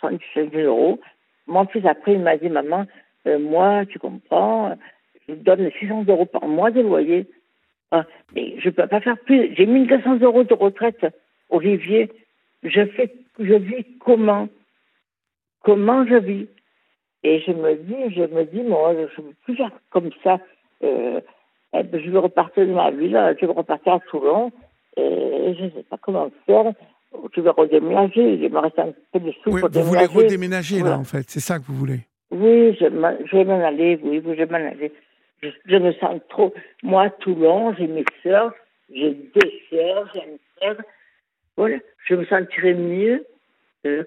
75 0.00 0.52
000 0.52 0.62
euros. 0.62 0.98
Mon 1.46 1.66
fils, 1.66 1.84
après, 1.84 2.14
il 2.14 2.20
m'a 2.20 2.38
dit, 2.38 2.48
maman, 2.48 2.86
euh, 3.26 3.38
moi, 3.38 3.84
tu 3.84 3.98
comprends, 3.98 4.74
je 5.28 5.34
donne 5.34 5.70
600 5.78 6.06
euros 6.08 6.24
par 6.24 6.48
mois 6.48 6.70
de 6.70 6.80
loyer. 6.80 7.26
Ah, 7.90 8.06
mais 8.34 8.54
je 8.58 8.70
peux 8.70 8.86
pas 8.86 9.02
faire 9.02 9.18
plus. 9.18 9.54
J'ai 9.54 9.66
1200 9.66 10.20
euros 10.22 10.44
de 10.44 10.54
retraite, 10.54 11.04
Olivier. 11.50 12.10
Je, 12.62 12.86
fais, 12.86 13.12
je 13.38 13.52
vis 13.52 13.84
comment? 13.98 14.48
Comment 15.62 16.06
je 16.06 16.14
vis? 16.14 16.48
Et 17.22 17.40
je 17.40 17.52
me 17.52 17.74
dis, 17.74 18.14
je 18.14 18.22
me 18.22 18.44
dis, 18.44 18.62
moi, 18.62 18.94
je 18.94 19.20
ne 19.20 19.26
peux 19.28 19.34
plus 19.44 19.56
faire 19.56 19.70
comme 19.90 20.10
ça. 20.22 20.40
Euh, 20.84 21.20
eh 21.72 21.82
ben, 21.82 22.00
je 22.04 22.10
veux 22.10 22.18
repartir 22.20 22.66
de 22.66 22.72
ma 22.72 22.90
ville, 22.90 23.36
je 23.40 23.46
veux 23.46 23.52
repartir 23.52 23.94
à 23.94 24.00
Toulon. 24.00 24.52
Et 24.96 25.54
je 25.58 25.64
ne 25.64 25.70
sais 25.70 25.82
pas 25.90 25.96
comment 26.00 26.30
faire. 26.46 26.72
Je 27.34 27.40
vais 27.40 27.50
redéménager. 27.50 28.34
Il 28.34 28.52
me 28.52 28.58
reste 28.58 28.78
un 28.78 28.92
peu 29.12 29.18
de 29.20 29.32
sous 29.42 29.50
oui, 29.50 29.62
Vous 29.72 29.82
voulez 29.82 30.06
redéménager, 30.06 30.80
là, 30.80 30.98
en 30.98 31.04
fait. 31.04 31.24
C'est 31.28 31.40
ça 31.40 31.58
que 31.58 31.64
vous 31.64 31.74
voulez 31.74 32.00
Oui, 32.30 32.76
je, 32.78 32.84
je 32.84 33.36
vais 33.36 33.44
m'en 33.44 33.64
aller. 33.64 33.98
Oui, 34.02 34.22
je 34.24 34.30
vais 34.30 34.46
m'en 34.46 34.54
aller 34.54 34.92
je, 35.66 35.76
me 35.76 35.92
sens 35.94 36.20
trop. 36.28 36.54
Moi, 36.82 37.10
Toulon, 37.20 37.74
j'ai 37.74 37.86
mes 37.86 38.04
soeurs, 38.22 38.52
j'ai 38.92 39.12
deux 39.12 39.50
soeurs, 39.68 40.10
j'ai 40.14 40.20
une 40.20 40.38
sœur. 40.60 40.76
Voilà, 41.56 41.76
je 42.06 42.14
me 42.14 42.24
sentirais 42.26 42.74
mieux. 42.74 43.24
Euh, 43.86 44.04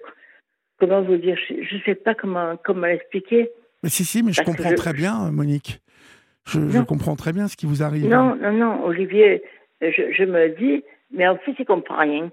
comment 0.78 1.02
vous 1.02 1.16
dire 1.16 1.36
Je 1.48 1.54
ne 1.76 1.80
sais 1.84 1.94
pas 1.94 2.14
comment, 2.14 2.56
comment 2.64 2.86
l'expliquer. 2.86 3.50
Mais 3.82 3.88
si, 3.88 4.04
si, 4.04 4.22
mais 4.22 4.32
je 4.32 4.42
comprends 4.42 4.74
très 4.74 4.92
bien, 4.92 5.30
Monique. 5.30 5.80
Je, 6.48 6.82
comprends 6.82 7.16
très 7.16 7.32
bien 7.32 7.48
ce 7.48 7.56
qui 7.56 7.66
vous 7.66 7.82
arrive. 7.82 8.08
Non, 8.08 8.34
non, 8.36 8.52
non, 8.52 8.84
Olivier, 8.84 9.42
je, 9.82 10.12
je 10.12 10.24
me 10.24 10.48
dis, 10.58 10.82
mais 11.10 11.26
en 11.28 11.36
fait, 11.36 11.52
il 11.58 11.60
ne 11.60 11.66
comprend 11.66 11.98
rien. 11.98 12.30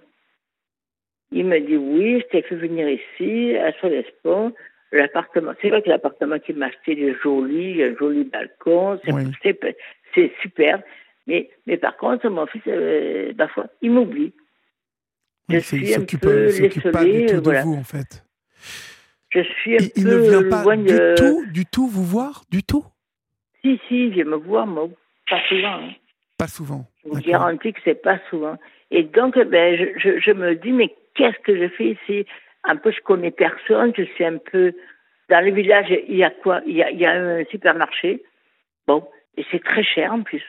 Il 1.32 1.46
me 1.46 1.60
dit 1.60 1.76
oui, 1.76 2.22
je 2.22 2.26
t'ai 2.28 2.42
fait 2.44 2.56
venir 2.56 2.88
ici, 2.88 3.56
à 3.58 3.74
Solespont. 3.80 4.54
L'appartement, 4.92 5.52
c'est 5.62 5.70
vrai 5.70 5.82
que 5.82 5.90
l'appartement 5.90 6.40
qu'il 6.40 6.56
m'a 6.56 6.68
acheté, 6.68 6.94
il 6.94 7.04
est 7.04 7.16
joli, 7.22 7.84
un 7.84 7.96
joli 7.98 8.24
balcon, 8.24 9.00
c'est 10.14 10.32
super. 10.42 10.82
Mais, 11.28 11.50
mais 11.66 11.78
par 11.78 11.98
contre, 11.98 12.30
mon 12.30 12.46
fils, 12.46 12.62
euh, 12.68 13.34
parfois, 13.34 13.68
il 13.82 13.92
m'oublie. 13.92 14.32
je 15.50 15.58
suis 15.60 15.96
un 15.96 16.02
peu 16.02 16.50
pas 16.92 17.04
du 17.04 17.26
tout 17.26 17.42
de 17.42 17.64
vous, 17.64 17.74
en 17.74 17.84
fait. 17.84 18.24
Je 19.32 19.42
suis 19.42 19.74
un 19.74 19.80
il, 19.80 19.92
peu 19.92 20.00
il 20.00 20.08
ne 20.08 20.18
vient 20.18 20.50
pas 20.50 20.78
du 20.78 20.98
tout, 21.18 21.46
du 21.52 21.66
tout 21.66 21.88
vous 21.88 22.06
voir, 22.06 22.44
du 22.50 22.64
tout? 22.64 22.86
Si, 23.66 23.82
si, 23.88 24.10
vient 24.10 24.26
me 24.26 24.36
voir, 24.36 24.68
mais 24.68 24.82
pas 25.28 25.42
souvent. 25.50 25.80
Hein. 25.82 25.94
Pas 26.38 26.48
souvent. 26.48 26.86
Je 27.04 27.10
vous 27.10 27.22
garantis 27.22 27.74
que 27.74 27.80
c'est 27.84 28.00
pas 28.00 28.20
souvent. 28.30 28.58
Et 28.92 29.02
donc, 29.02 29.40
ben, 29.40 29.76
je, 29.76 30.00
je, 30.00 30.20
je 30.20 30.32
me 30.32 30.54
dis, 30.54 30.72
mais 30.72 30.94
qu'est-ce 31.16 31.40
que 31.40 31.58
je 31.58 31.68
fais 31.70 31.98
ici 31.98 32.28
un 32.64 32.76
peu, 32.76 32.92
je 32.92 33.02
connais 33.02 33.32
personne, 33.32 33.94
je 33.98 34.04
suis 34.04 34.26
un 34.26 34.38
peu. 34.38 34.74
Dans 35.30 35.44
le 35.44 35.52
village, 35.52 35.88
il 36.08 36.16
y 36.16 36.24
a 36.24 36.30
quoi? 36.30 36.62
Il 36.68 36.76
y 36.76 36.84
a, 36.84 36.92
il 36.92 37.00
y 37.00 37.06
a 37.06 37.14
un 37.14 37.44
supermarché. 37.46 38.24
Bon, 38.86 39.08
et 39.36 39.46
c'est 39.50 39.64
très 39.64 39.84
cher 39.84 40.14
en 40.14 40.22
plus. 40.22 40.44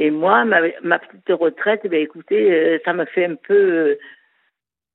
Et 0.00 0.10
moi, 0.10 0.44
ma, 0.44 0.60
ma 0.82 0.98
petite 0.98 1.28
retraite, 1.30 1.86
ben 1.86 2.00
écoutez, 2.00 2.52
euh, 2.52 2.78
ça 2.84 2.92
me 2.92 3.04
fait 3.04 3.26
un 3.26 3.36
peu. 3.36 3.54
Euh, 3.54 3.98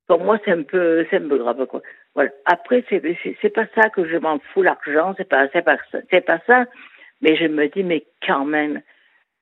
pour 0.06 0.22
moi, 0.22 0.38
c'est 0.44 0.50
un 0.50 0.62
peu, 0.62 1.06
c'est 1.08 1.16
un 1.16 1.28
peu 1.28 1.38
grave, 1.38 1.66
quoi. 1.66 1.80
Voilà. 2.14 2.30
Après, 2.44 2.84
c'est, 2.88 3.02
c'est, 3.40 3.48
pas 3.50 3.66
ça 3.74 3.88
que 3.88 4.06
je 4.06 4.16
m'en 4.16 4.38
fous 4.52 4.62
l'argent, 4.62 5.14
c'est 5.16 5.28
pas, 5.28 5.48
c'est 5.52 5.62
pas, 5.62 5.78
c'est 6.10 6.24
pas 6.24 6.40
ça. 6.46 6.66
Mais 7.20 7.36
je 7.36 7.46
me 7.46 7.68
dis, 7.68 7.82
mais 7.82 8.04
quand 8.26 8.44
même, 8.44 8.82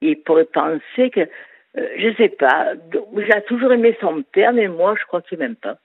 il 0.01 0.21
pourrait 0.23 0.45
penser 0.45 1.11
que, 1.11 1.21
euh, 1.21 1.89
je 1.97 2.15
sais 2.17 2.29
pas, 2.29 2.75
j'ai 3.17 3.43
toujours 3.47 3.73
aimé 3.73 3.97
son 4.01 4.23
père, 4.23 4.53
mais 4.53 4.69
moi, 4.69 4.95
je 4.99 5.05
crois 5.07 5.23
qu'il 5.23 5.39
m'aime 5.39 5.57
pas. 5.57 5.79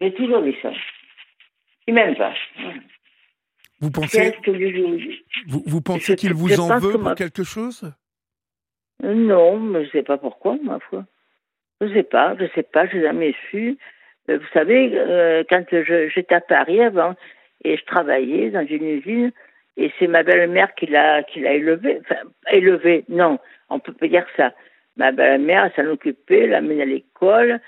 J'ai 0.00 0.12
toujours 0.14 0.42
dit 0.42 0.56
ça. 0.62 0.72
Il 1.86 1.94
m'aime 1.94 2.16
pas. 2.16 2.34
Vous 3.80 3.90
pensez, 3.90 4.34
vous, 5.48 5.62
vous, 5.66 5.80
pensez 5.80 6.14
qu'il 6.16 6.34
vous 6.34 6.60
en 6.60 6.78
veut 6.78 6.98
pour 6.98 7.14
quelque 7.14 7.44
chose? 7.44 7.90
Non, 9.02 9.58
mais 9.58 9.80
je 9.80 9.86
ne 9.86 9.90
sais 9.92 10.02
pas 10.02 10.18
pourquoi, 10.18 10.56
ma 10.62 10.78
foi. 10.80 11.04
Je 11.80 11.86
ne 11.86 11.94
sais 11.94 12.02
pas, 12.02 12.36
je 12.36 12.44
ne 12.44 12.48
sais 12.54 12.62
pas, 12.62 12.86
je 12.86 12.96
n'ai 12.96 13.02
jamais 13.02 13.34
su. 13.50 13.78
Euh, 14.28 14.38
vous 14.38 14.48
savez, 14.52 14.90
euh, 14.94 15.44
quand 15.48 15.64
j'étais 15.70 16.34
à 16.34 16.42
Paris 16.42 16.82
avant, 16.82 17.14
et 17.64 17.76
je 17.76 17.84
travaillais 17.84 18.50
dans 18.50 18.66
une 18.66 18.84
usine 18.84 19.32
et 19.80 19.90
c'est 19.98 20.06
ma 20.06 20.22
belle-mère 20.22 20.74
qui 20.74 20.86
l'a 20.86 21.22
qui 21.22 21.40
l'a 21.40 21.54
élevé. 21.54 22.00
Enfin, 22.02 22.20
élevé, 22.50 23.04
non, 23.08 23.38
on 23.70 23.78
peut 23.78 23.94
pas 23.94 24.08
dire 24.08 24.26
ça. 24.36 24.52
Ma 24.96 25.10
belle-mère, 25.10 25.64
elle 25.64 25.84
s'en 25.86 25.90
occupait, 25.90 26.46
l'amenait 26.46 26.82
à 26.82 26.84
l'école. 26.84 27.60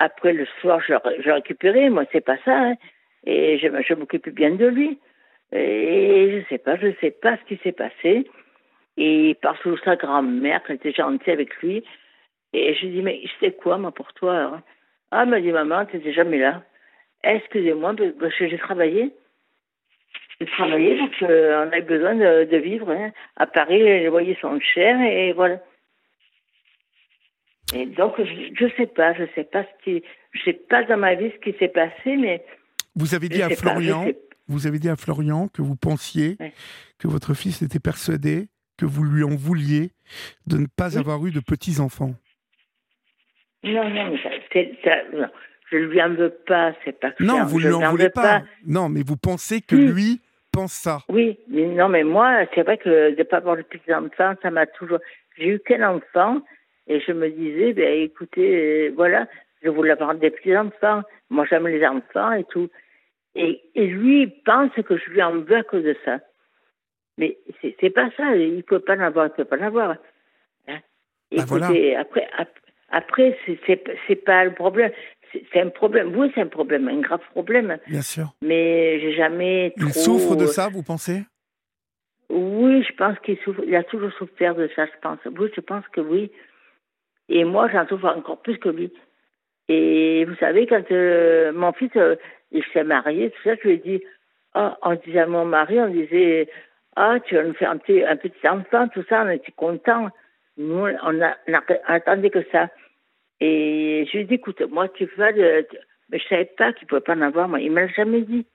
Après, 0.00 0.32
le 0.32 0.46
soir, 0.60 0.80
je, 0.80 0.94
je 1.20 1.30
récupérais. 1.30 1.90
Moi, 1.90 2.04
c'est 2.10 2.24
pas 2.24 2.38
ça. 2.44 2.58
Hein. 2.58 2.74
Et 3.24 3.56
je, 3.58 3.68
je 3.86 3.94
m'occupais 3.94 4.32
bien 4.32 4.50
de 4.50 4.66
lui. 4.66 4.98
Et 5.52 6.40
je 6.40 6.48
sais 6.48 6.58
pas, 6.58 6.76
je 6.76 6.88
sais 7.00 7.12
pas 7.12 7.36
ce 7.36 7.44
qui 7.44 7.60
s'est 7.62 7.72
passé. 7.72 8.28
Et 8.96 9.36
que 9.40 9.76
sa 9.84 9.94
grand-mère, 9.94 10.60
elle 10.68 10.74
était 10.74 10.92
gentille 10.92 11.32
avec 11.32 11.54
lui. 11.62 11.84
Et 12.52 12.74
je 12.74 12.86
dis, 12.86 13.02
mais 13.02 13.20
c'est 13.38 13.56
quoi, 13.56 13.78
moi, 13.78 13.92
pour 13.92 14.12
toi 14.14 14.34
hein? 14.34 14.62
Ah, 15.12 15.22
elle 15.22 15.28
m'a 15.28 15.40
dit, 15.40 15.52
maman, 15.52 15.86
tu 15.86 15.96
n'étais 15.96 16.12
jamais 16.12 16.38
là. 16.38 16.62
Excusez-moi, 17.22 17.94
parce 18.18 18.34
que 18.34 18.48
j'ai 18.48 18.58
travaillé. 18.58 19.12
J'ai 20.40 20.46
travaillé 20.46 20.96
parce 20.98 21.18
qu'on 21.18 21.72
a 21.72 21.80
besoin 21.80 22.14
de, 22.14 22.56
vivre. 22.56 22.90
Hein. 22.90 23.10
À 23.36 23.46
Paris, 23.46 23.82
les 23.82 24.06
loyers 24.06 24.38
sont 24.40 24.58
chers 24.60 25.00
et 25.00 25.32
voilà. 25.32 25.60
Et 27.74 27.86
donc, 27.86 28.14
je 28.18 28.64
ne 28.64 28.70
sais 28.76 28.86
pas, 28.86 29.12
je 29.14 29.24
sais 29.34 29.44
pas 29.44 29.64
ce 29.64 29.84
qui, 29.84 30.02
je 30.32 30.40
sais 30.44 30.52
pas 30.54 30.84
dans 30.84 30.96
ma 30.96 31.14
vie 31.14 31.30
ce 31.30 31.50
qui 31.50 31.58
s'est 31.58 31.68
passé, 31.68 32.16
mais. 32.16 32.44
Vous 32.94 33.14
avez 33.14 33.28
dit 33.28 33.42
à 33.42 33.50
Florian, 33.50 34.06
vous 34.46 34.66
avez 34.66 34.78
dit 34.78 34.88
à 34.88 34.96
Florian 34.96 35.48
que 35.48 35.60
vous 35.60 35.76
pensiez 35.76 36.36
que 36.98 37.08
votre 37.08 37.34
fils 37.34 37.62
était 37.62 37.80
persuadé 37.80 38.48
que 38.78 38.86
vous 38.86 39.04
lui 39.04 39.24
en 39.24 39.34
vouliez 39.34 39.90
de 40.46 40.56
ne 40.56 40.66
pas 40.66 40.98
avoir 40.98 41.24
eu 41.26 41.32
de 41.32 41.40
petits 41.40 41.80
enfants. 41.80 42.14
Non, 43.64 43.90
non, 43.90 44.12
mais 44.12 44.22
ça, 44.84 44.90
non, 45.12 45.28
je 45.70 45.76
ne 45.76 45.86
lui 45.86 46.00
en 46.00 46.14
veux 46.14 46.34
pas, 46.46 46.72
c'est 46.84 46.98
pas 46.98 47.12
Non, 47.20 47.44
vous 47.44 47.60
ne 47.60 47.66
lui 47.66 47.74
en 47.74 47.90
voulez 47.90 48.08
pas. 48.08 48.42
Non, 48.64 48.88
mais 48.88 49.02
vous 49.04 49.16
pensez 49.16 49.60
que 49.60 49.74
lui 49.74 50.20
pense 50.58 50.72
ça. 50.72 50.98
Oui, 51.08 51.38
mais 51.48 51.66
non, 51.66 51.88
mais 51.88 52.04
moi, 52.04 52.44
c'est 52.54 52.62
vrai 52.62 52.78
que 52.78 53.10
de 53.10 53.16
ne 53.16 53.22
pas 53.22 53.38
avoir 53.38 53.56
de 53.56 53.62
petits 53.62 53.92
enfants, 53.92 54.34
ça 54.42 54.50
m'a 54.50 54.66
toujours. 54.66 54.98
J'ai 55.36 55.48
eu 55.48 55.60
qu'un 55.60 55.88
enfant 55.88 56.40
et 56.86 57.00
je 57.00 57.12
me 57.12 57.28
disais, 57.28 57.72
ben 57.72 58.02
écoutez, 58.02 58.88
euh, 58.88 58.92
voilà, 58.96 59.26
je 59.62 59.68
voulais 59.68 59.92
avoir 59.92 60.14
des 60.14 60.30
petits 60.30 60.56
enfants. 60.56 61.02
Moi, 61.30 61.46
j'aime 61.48 61.68
les 61.68 61.86
enfants 61.86 62.32
et 62.32 62.44
tout. 62.44 62.68
Et, 63.34 63.60
et, 63.74 63.86
lui, 63.86 64.22
il 64.22 64.42
pense 64.42 64.72
que 64.72 64.96
je 64.96 65.10
lui 65.10 65.22
en 65.22 65.38
veux 65.38 65.56
à 65.56 65.62
cause 65.62 65.84
de 65.84 65.96
ça. 66.04 66.18
Mais 67.18 67.36
c'est 67.80 67.90
pas 67.90 68.10
ça. 68.16 68.34
Il 68.34 68.56
ne 68.56 68.62
peut 68.62 68.80
pas 68.80 68.96
en 68.96 69.00
avoir, 69.00 69.26
il 69.26 69.30
peut 69.30 69.44
pas 69.44 69.58
en 69.58 69.66
avoir. 69.66 69.90
Hein. 70.66 70.78
Ben 71.30 71.42
écoutez, 71.44 71.94
après, 71.94 72.26
après, 72.90 73.38
c'est 74.06 74.24
pas 74.24 74.44
le 74.44 74.54
problème. 74.54 74.92
C'est 75.32 75.60
un 75.60 75.68
problème. 75.68 76.14
Oui, 76.16 76.30
c'est 76.34 76.40
un 76.40 76.46
problème, 76.46 76.88
un 76.88 77.00
grave 77.00 77.20
problème. 77.30 77.78
Bien 77.86 78.02
sûr. 78.02 78.34
Mais 78.42 79.00
j'ai 79.00 79.14
jamais. 79.14 79.72
Il 79.76 79.92
souffre 79.92 80.36
de 80.36 80.46
ça, 80.46 80.68
vous 80.68 80.82
pensez? 80.82 81.24
Oui, 82.30 82.82
je 82.82 82.94
pense 82.94 83.18
qu'il 83.20 83.38
souffre. 83.38 83.62
Il 83.66 83.74
a 83.74 83.84
toujours 83.84 84.12
souffert 84.12 84.54
de 84.54 84.68
ça, 84.74 84.86
je 84.86 85.00
pense. 85.00 85.18
Oui, 85.38 85.50
je 85.54 85.60
pense 85.60 85.86
que 85.88 86.00
oui. 86.00 86.30
Et 87.28 87.44
moi, 87.44 87.68
j'en 87.72 87.86
souffre 87.86 88.06
encore 88.06 88.40
plus 88.40 88.58
que 88.58 88.68
lui. 88.68 88.92
Et 89.68 90.24
vous 90.24 90.36
savez, 90.36 90.66
quand 90.66 90.90
euh, 90.90 91.52
mon 91.52 91.72
fils, 91.72 91.90
euh, 91.96 92.16
il 92.52 92.64
s'est 92.72 92.84
marié, 92.84 93.30
tout 93.30 93.42
ça, 93.44 93.54
je 93.56 93.68
lui 93.68 93.74
ai 93.74 93.76
dit, 93.78 94.02
ah, 94.54 94.78
on 94.82 94.94
disait 94.94 95.20
à 95.20 95.26
mon 95.26 95.44
mari, 95.44 95.78
on 95.78 95.88
disait, 95.88 96.48
ah, 96.96 97.16
tu 97.24 97.34
vas 97.34 97.44
nous 97.44 97.54
faire 97.54 97.70
un 97.70 97.76
petit, 97.76 98.02
un 98.02 98.16
petit 98.16 98.48
enfant, 98.48 98.88
tout 98.88 99.04
ça, 99.08 99.24
on 99.24 99.30
était 99.30 99.52
contents. 99.52 100.08
Nous, 100.56 100.86
on 101.04 101.20
a, 101.22 101.36
attendu 101.86 102.30
que 102.30 102.42
ça. 102.50 102.68
Et 103.40 104.06
je 104.06 104.16
lui 104.16 104.24
ai 104.24 104.26
dit, 104.26 104.34
écoute, 104.34 104.60
moi, 104.70 104.88
tu 104.88 105.08
vas 105.16 105.30
le... 105.30 105.66
Mais 106.10 106.18
je 106.18 106.24
savais 106.28 106.46
pas 106.46 106.72
qu'il 106.72 106.86
pouvait 106.86 107.00
pas 107.00 107.14
en 107.14 107.20
avoir, 107.20 107.48
moi. 107.48 107.60
Il 107.60 107.70
m'a 107.70 107.86
jamais 107.88 108.22
dit. 108.22 108.46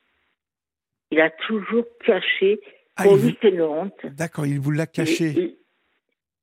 Il 1.11 1.21
a 1.21 1.29
toujours 1.29 1.85
caché. 2.03 2.59
Ah, 2.95 3.03
pour 3.03 3.17
lui, 3.17 3.37
c'est 3.41 3.49
une 3.49 3.61
honte. 3.61 4.05
D'accord, 4.05 4.45
il 4.45 4.59
vous 4.59 4.71
l'a 4.71 4.87
caché. 4.87 5.55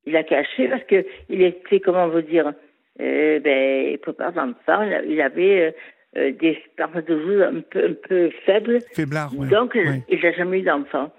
Il, 0.06 0.12
l'a 0.12 0.22
caché 0.22 0.68
parce 0.68 0.84
que 0.84 1.04
il 1.28 1.42
était, 1.42 1.80
comment 1.80 2.08
vous 2.08 2.22
dire, 2.22 2.52
euh, 3.00 3.40
ben, 3.40 3.90
il 3.92 3.98
peut 3.98 4.12
pas 4.12 4.30
d'enfant. 4.30 4.82
Il 5.06 5.20
avait 5.20 5.60
euh, 5.60 5.72
euh, 6.16 6.32
des 6.32 6.62
spermatozoïdes 6.72 7.42
un 7.42 7.60
peu, 7.60 7.84
un 7.84 7.94
peu 8.08 8.30
faibles. 8.46 8.78
Faiblard, 8.92 9.36
ouais. 9.36 9.48
Donc, 9.48 9.76
il 10.08 10.20
n'a 10.20 10.32
jamais 10.32 10.60
eu 10.60 10.62
d'enfant. 10.62 11.12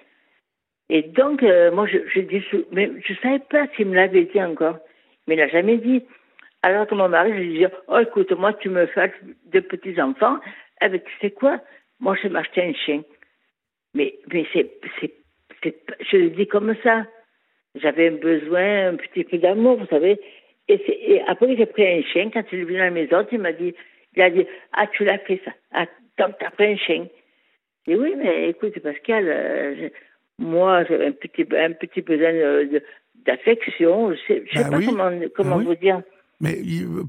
Et 0.90 1.04
donc, 1.04 1.42
euh, 1.42 1.72
moi, 1.72 1.88
je, 1.88 2.00
je 2.14 2.20
dis, 2.20 2.44
mais 2.74 2.92
je 3.08 3.14
savais 3.22 3.40
pas 3.40 3.66
s'il 3.76 3.88
me 3.88 3.96
l'avait 3.96 4.26
dit 4.26 4.42
encore, 4.44 4.78
mais 5.26 5.36
il 5.36 5.38
n'a 5.38 5.48
jamais 5.48 5.78
dit. 5.78 6.04
Alors 6.64 6.88
que 6.88 6.96
mon 6.96 7.10
mari, 7.10 7.32
je 7.32 7.38
lui 7.38 7.58
dis, 7.58 7.66
oh 7.88 8.00
écoute, 8.00 8.32
moi, 8.34 8.54
tu 8.54 8.70
me 8.70 8.86
fais 8.88 9.12
de 9.46 9.60
petits 9.62 10.00
enfants, 10.00 10.40
eh 10.82 10.90
ben, 10.90 11.00
tu 11.00 11.12
sais 11.20 11.32
quoi? 11.32 11.60
Moi, 12.00 12.16
je 12.16 12.24
vais 12.24 12.30
m'acheter 12.30 12.62
un 12.62 12.74
chien. 12.74 13.04
Mais, 13.94 14.16
mais 14.32 14.46
c'est, 14.54 14.72
c'est, 15.00 15.12
je 16.12 16.18
le 16.18 16.30
dis 16.30 16.48
comme 16.48 16.76
ça. 16.84 17.06
J'avais 17.76 18.10
besoin 18.10 18.90
un 18.90 18.96
petit 18.96 19.24
peu 19.24 19.38
d'amour, 19.38 19.78
vous 19.78 19.88
savez. 19.88 20.20
Et, 20.68 21.14
et 21.14 21.22
après, 21.28 21.56
j'ai 21.56 21.66
pris 21.66 21.88
un 21.88 22.04
chien. 22.04 22.30
Quand 22.32 22.44
il 22.52 22.60
est 22.60 22.64
venu 22.64 22.80
à 22.80 22.86
la 22.86 22.92
maison, 22.92 23.26
il 23.32 23.40
m'a 23.40 23.54
dit, 23.54 23.74
il 24.16 24.22
a 24.22 24.30
dit, 24.30 24.46
ah, 24.74 24.88
tu 24.88 25.04
l'as 25.04 25.20
fait 25.20 25.42
ça. 25.44 25.52
Ah, 25.72 25.86
donc, 26.18 26.38
tu 26.38 26.46
as 26.46 26.52
pris 26.52 26.74
un 26.74 26.78
chien. 26.78 27.08
J'ai 27.88 27.96
dit, 27.96 28.00
oui, 28.00 28.14
mais 28.18 28.50
écoute, 28.50 28.78
Pascal, 28.80 29.26
euh, 29.28 29.90
moi, 30.38 30.84
j'avais 30.84 31.08
un 31.08 31.12
petit, 31.12 31.46
un 31.56 31.72
petit 31.74 32.02
besoin 32.02 32.34
d'affection. 33.26 34.14
Je 34.14 34.34
ne 34.34 34.40
sais, 34.40 34.64
bah 34.64 34.70
pas 34.70 34.86
comment, 34.86 35.12
comment 35.36 35.58
bah 35.58 35.64
vous 35.64 35.76
dire. 35.76 36.02
Mais 36.42 36.58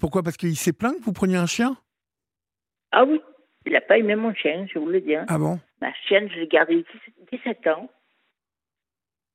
pourquoi? 0.01 0.23
Parce 0.23 0.37
qu'il 0.37 0.57
s'est 0.57 0.73
plaint 0.73 0.97
que 0.97 1.05
vous 1.05 1.13
preniez 1.13 1.37
un 1.37 1.47
chien? 1.47 1.77
Ah 2.93 3.05
oui, 3.05 3.21
il 3.67 3.73
n'a 3.73 3.81
pas 3.81 3.99
aimé 3.99 4.15
mon 4.15 4.35
chien, 4.35 4.67
je 4.73 4.79
vous 4.79 4.89
le 4.89 5.01
dis. 5.01 5.15
Ah 5.17 5.39
bon? 5.39 5.59
Ma 5.81 5.93
chienne, 6.07 6.29
je 6.31 6.41
l'ai 6.41 6.47
gardée 6.47 6.85
17 7.33 7.67
ans. 7.69 7.89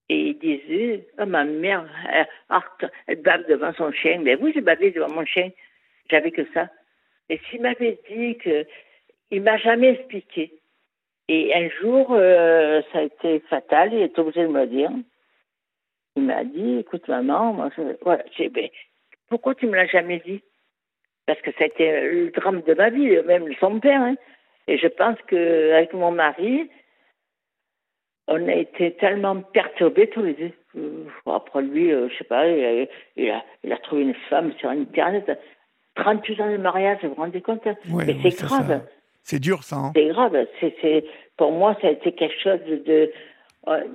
Et 0.09 0.29
il 0.29 0.39
disait, 0.39 1.07
oh, 1.19 1.25
ma 1.25 1.43
mère, 1.43 1.85
elle, 2.09 2.27
elle 3.07 3.21
bave 3.21 3.45
devant 3.49 3.73
son 3.73 3.91
chien. 3.91 4.21
Mais 4.21 4.35
oui, 4.35 4.51
j'ai 4.53 4.61
bavé 4.61 4.91
devant 4.91 5.09
mon 5.09 5.25
chien. 5.25 5.49
J'avais 6.09 6.31
que 6.31 6.47
ça. 6.53 6.69
Et 7.29 7.41
s'il 7.49 7.61
m'avait 7.61 7.99
dit 8.09 8.37
que. 8.37 8.65
Il 9.29 9.41
m'a 9.41 9.57
jamais 9.57 9.89
expliqué. 9.89 10.53
Et 11.27 11.53
un 11.53 11.69
jour, 11.81 12.11
euh, 12.11 12.81
ça 12.93 12.99
a 12.99 13.01
été 13.01 13.41
fatal, 13.49 13.93
il 13.93 13.99
est 13.99 14.17
obligé 14.17 14.43
de 14.43 14.47
me 14.47 14.65
dire. 14.65 14.91
Il 16.15 16.23
m'a 16.23 16.45
dit, 16.45 16.77
écoute 16.77 17.07
maman, 17.09 17.53
moi, 17.53 17.69
je, 17.75 18.47
ben, 18.47 18.69
pourquoi 19.29 19.55
tu 19.55 19.67
me 19.67 19.75
l'as 19.75 19.87
jamais 19.87 20.21
dit? 20.25 20.41
Parce 21.25 21.41
que 21.41 21.51
ça 21.51 21.63
a 21.63 21.67
été 21.67 22.01
le 22.01 22.31
drame 22.31 22.61
de 22.61 22.73
ma 22.73 22.89
vie, 22.89 23.21
même 23.25 23.53
son 23.59 23.79
père. 23.79 24.01
Hein. 24.01 24.15
Et 24.67 24.77
je 24.77 24.87
pense 24.87 25.17
qu'avec 25.27 25.93
mon 25.93 26.11
mari, 26.11 26.69
on 28.27 28.47
a 28.47 28.53
été 28.53 28.93
tellement 28.95 29.41
perturbés 29.41 30.09
tous 30.09 30.21
les 30.21 30.33
deux. 30.33 30.51
Euh, 30.77 31.05
après 31.25 31.61
lui, 31.61 31.91
euh, 31.91 32.09
je 32.09 32.17
sais 32.17 32.23
pas, 32.23 32.47
il 32.47 32.65
a, 32.65 32.87
il, 33.15 33.29
a, 33.29 33.43
il 33.63 33.71
a, 33.71 33.77
trouvé 33.77 34.03
une 34.03 34.15
femme 34.29 34.53
sur 34.59 34.69
Internet. 34.69 35.29
38 35.95 36.41
ans 36.41 36.51
de 36.51 36.57
mariage, 36.57 36.99
vous 37.01 37.09
vous 37.09 37.15
rendez 37.15 37.41
compte? 37.41 37.65
Mais 37.65 38.29
c'est 38.29 38.45
grave. 38.45 38.81
C'est 39.23 39.39
dur, 39.39 39.63
ça. 39.63 39.77
Hein 39.77 39.91
c'est 39.95 40.07
grave. 40.07 40.47
C'est, 40.59 41.05
pour 41.35 41.51
moi, 41.51 41.75
ça 41.81 41.87
a 41.87 41.91
été 41.91 42.11
quelque 42.13 42.39
chose 42.41 42.59
de, 42.65 43.11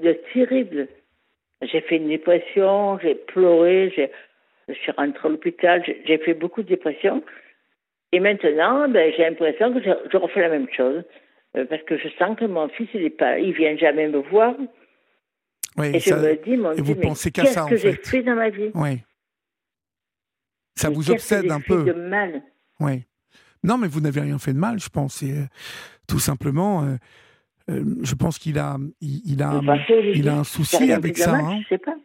de 0.02 0.12
terrible. 0.32 0.88
J'ai 1.62 1.80
fait 1.80 1.96
une 1.96 2.08
dépression, 2.08 2.98
j'ai 2.98 3.14
pleuré, 3.14 3.92
je 4.68 4.74
suis 4.74 4.92
rentrée 4.92 5.28
à 5.28 5.30
l'hôpital, 5.30 5.82
j'ai 6.06 6.18
fait 6.18 6.34
beaucoup 6.34 6.62
de 6.62 6.68
dépression. 6.68 7.22
Et 8.12 8.20
maintenant, 8.20 8.88
ben, 8.88 9.12
j'ai 9.16 9.22
l'impression 9.22 9.72
que 9.72 9.80
je, 9.82 10.16
refais 10.16 10.40
la 10.40 10.50
même 10.50 10.68
chose. 10.76 11.02
Euh, 11.56 11.66
parce 11.66 11.82
que 11.82 11.98
je 11.98 12.08
sens 12.18 12.36
que 12.38 12.44
mon 12.46 12.68
fils, 12.68 12.88
il 12.94 13.02
ne 13.02 13.38
il 13.40 13.52
vient 13.52 13.76
jamais 13.76 14.08
me 14.08 14.18
voir. 14.18 14.54
Oui, 15.76 15.94
et 15.94 16.00
je 16.00 16.14
me 16.14 16.44
dis, 16.44 16.56
mon 16.56 16.72
et 16.72 16.80
vous 16.80 16.94
pensez 16.94 17.30
qu'à 17.30 17.44
ça, 17.46 17.64
en 17.64 17.68
fait. 17.68 17.74
Qu'est-ce 17.74 17.84
que 17.84 17.90
j'ai 17.90 18.18
fait? 18.18 18.22
dans 18.22 18.34
ma 18.34 18.50
vie? 18.50 18.70
Oui. 18.74 19.00
Ça 20.74 20.88
vous 20.90 21.10
obsède 21.10 21.50
un 21.50 21.60
peu. 21.60 21.84
de 21.84 21.92
mal? 21.92 22.42
Oui. 22.80 23.04
Non, 23.62 23.78
mais 23.78 23.86
vous 23.86 24.00
n'avez 24.00 24.20
rien 24.20 24.38
fait 24.38 24.52
de 24.52 24.58
mal, 24.58 24.80
je 24.80 24.88
pense. 24.88 25.22
Euh, 25.22 25.46
tout 26.08 26.18
simplement, 26.18 26.84
euh, 26.84 27.84
je 28.02 28.14
pense 28.14 28.38
qu'il 28.38 28.58
a, 28.58 28.76
il, 29.00 29.42
a, 29.42 29.60
il 30.14 30.28
a 30.28 30.38
un 30.38 30.44
souci 30.44 30.90
avec 30.90 31.16
ça. 31.16 31.34
Hein. 31.34 31.60
Je 31.62 31.68
sais 31.68 31.78
pas. 31.78 31.96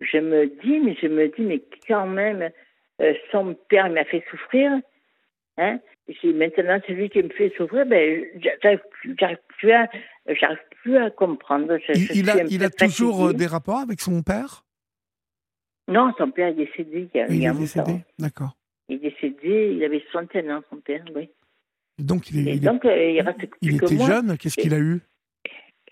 Je 0.00 0.18
me 0.18 0.46
dis, 0.46 0.80
mais 0.80 0.96
je 1.00 1.08
me 1.08 1.28
dis, 1.28 1.42
mais 1.42 1.62
quand 1.86 2.06
même, 2.06 2.50
son 3.32 3.54
père 3.68 3.90
m'a 3.90 4.04
fait 4.04 4.24
souffrir. 4.30 4.72
Hein 5.56 5.80
et 6.08 6.32
maintenant, 6.32 6.80
celui 6.86 7.10
qui 7.10 7.22
me 7.22 7.28
fait 7.28 7.52
souffrir, 7.56 7.84
ben, 7.84 8.24
j'arrive 8.62 8.80
plus, 8.90 9.14
plus, 9.14 9.72
à, 9.72 9.88
plus 10.82 10.96
à 10.96 11.10
comprendre. 11.10 11.76
il, 12.14 12.30
a, 12.30 12.44
il 12.44 12.64
a 12.64 12.70
toujours 12.70 13.34
des 13.34 13.46
rapports 13.46 13.80
avec 13.80 14.00
son 14.00 14.22
père? 14.22 14.64
Non, 15.88 16.12
son 16.18 16.30
père 16.30 16.48
est 16.48 16.54
décédé 16.54 17.08
il 17.14 17.18
y 17.18 17.22
a, 17.22 17.26
il, 17.28 17.44
est 17.44 17.60
décédé, 17.60 18.04
d'accord. 18.18 18.56
Il 18.88 18.96
est 18.96 19.10
décédé, 19.10 19.72
il 19.74 19.84
avait 19.84 20.02
61 20.10 20.56
ans, 20.58 20.62
son 20.70 20.76
père, 20.76 21.02
oui. 21.14 21.30
Donc, 21.98 22.30
il, 22.30 22.46
est, 22.46 22.54
il, 22.54 22.60
donc, 22.60 22.84
euh, 22.84 23.10
il, 23.10 23.20
reste 23.22 23.40
il 23.60 23.76
était 23.76 23.98
jeune, 23.98 24.36
qu'est-ce 24.38 24.56
qu'il 24.56 24.74
a 24.74 24.78
eu? 24.78 25.00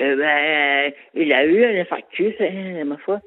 Euh, 0.00 0.16
ben, 0.16 0.92
Il 1.14 1.32
a 1.32 1.44
eu 1.46 1.64
un 1.64 1.80
infarctus, 1.80 2.34
hein, 2.40 2.84
ma 2.84 2.98
foi. 2.98 3.20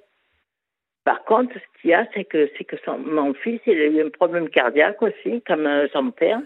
Par 1.09 1.23
contre, 1.23 1.55
ce 1.55 1.81
qu'il 1.81 1.89
y 1.89 1.93
a, 1.95 2.07
c'est 2.13 2.23
que, 2.23 2.51
c'est 2.55 2.65
que 2.65 2.77
son, 2.85 2.99
mon 2.99 3.33
fils, 3.33 3.59
il 3.65 3.81
a 3.81 3.85
eu 3.85 4.05
un 4.05 4.11
problème 4.11 4.47
cardiaque 4.47 5.01
aussi, 5.01 5.41
comme 5.41 5.65
euh, 5.65 5.87
son 5.91 6.11
père. 6.11 6.39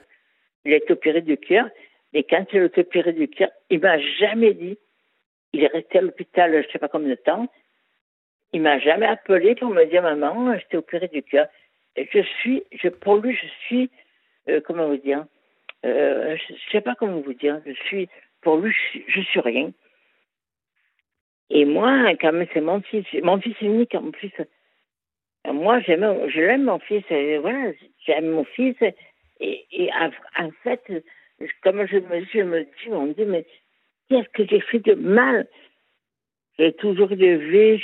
Il 0.64 0.72
a 0.72 0.78
été 0.78 0.94
opéré 0.94 1.20
du 1.20 1.36
cœur. 1.36 1.68
Mais 2.14 2.24
quand 2.24 2.46
il 2.54 2.62
a 2.62 2.64
été 2.64 2.80
opéré 2.80 3.12
du 3.12 3.28
cœur, 3.28 3.50
il 3.70 3.82
m'a 3.82 4.00
jamais 4.00 4.54
dit. 4.54 4.78
Il 5.52 5.66
est 5.66 5.68
resté 5.68 5.98
à 5.98 6.02
l'hôpital, 6.02 6.54
je 6.54 6.66
ne 6.66 6.72
sais 6.72 6.80
pas 6.80 6.88
combien 6.88 7.10
de 7.10 7.16
temps. 7.16 7.50
Il 8.54 8.62
m'a 8.62 8.80
jamais 8.80 9.06
appelé 9.06 9.54
pour 9.56 9.70
me 9.70 9.84
dire 9.84 10.02
maman, 10.02 10.58
j'étais 10.58 10.78
opéré 10.78 11.10
du 11.10 11.24
cœur. 11.24 11.48
Je 11.98 12.22
suis, 12.40 12.64
je, 12.72 12.88
pour 12.88 13.18
lui, 13.18 13.36
je 13.36 13.48
suis, 13.66 13.90
euh, 14.48 14.62
comment 14.66 14.88
vous 14.88 14.96
dire, 14.96 15.26
euh, 15.86 16.38
je 16.38 16.54
ne 16.54 16.58
sais 16.72 16.80
pas 16.80 16.96
comment 16.96 17.20
vous 17.20 17.34
dire. 17.34 17.60
Je 17.66 17.74
suis, 17.86 18.08
pour 18.40 18.56
lui, 18.56 18.74
je, 19.10 19.20
suis 19.24 19.42
rien. 19.42 19.74
Et 21.50 21.66
moi, 21.66 22.14
quand 22.20 22.34
même, 22.34 22.48
c'est 22.54 22.62
mon 22.62 22.82
fils, 22.82 23.06
mon 23.24 23.40
fils 23.40 23.60
unique 23.62 23.96
en 23.96 24.12
plus. 24.12 24.32
Moi, 25.52 25.82
j'aime, 25.82 26.06
je 26.30 26.40
l'aime 26.40 26.64
mon 26.64 26.80
fils. 26.80 27.04
Voilà, 27.10 27.72
j'aime 28.06 28.32
mon 28.32 28.46
fils. 28.46 28.78
Et, 29.40 29.66
et 29.72 29.90
en, 29.94 30.50
fait, 30.64 30.82
comme 31.64 31.86
je 31.86 31.98
me, 31.98 32.26
je 32.34 32.42
me 32.42 32.64
dis, 32.64 32.90
on 32.92 33.08
dit, 33.08 33.26
mais 33.26 33.46
qu'est-ce 34.10 34.30
que 34.30 34.48
j'ai 34.48 34.62
fait 34.62 34.80
de 34.80 34.94
mal? 34.94 35.48
J'ai 36.58 36.74
toujours 36.74 37.12
élevé. 37.12 37.82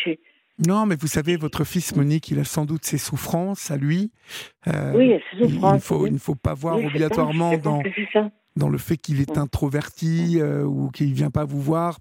Non, 0.68 0.86
mais 0.86 0.96
vous 0.96 1.08
savez, 1.08 1.38
votre 1.38 1.64
fils 1.64 1.96
Monique, 1.96 2.30
il 2.30 2.40
a 2.40 2.44
sans 2.44 2.66
doute 2.66 2.86
ses 2.86 2.98
souffrances 2.98 3.72
à 3.72 3.78
lui. 3.78 4.12
Euh, 4.68 4.94
oui, 4.94 5.20
ses 5.32 5.48
souffrances. 5.48 5.84
Il, 5.84 5.88
faut, 5.88 6.08
il 6.08 6.14
ne 6.14 6.20
faut 6.20 6.36
pas 6.36 6.54
voir 6.54 6.78
obligatoirement 6.78 7.58
dans, 7.58 7.82
dans 8.56 8.70
le 8.70 8.78
fait 8.78 8.98
qu'il 8.98 9.22
est 9.22 9.38
introverti 9.38 10.40
euh, 10.40 10.64
ou 10.64 10.90
qu'il 10.92 11.10
ne 11.10 11.16
vient 11.16 11.32
pas 11.32 11.46
vous 11.46 11.62
voir. 11.62 11.98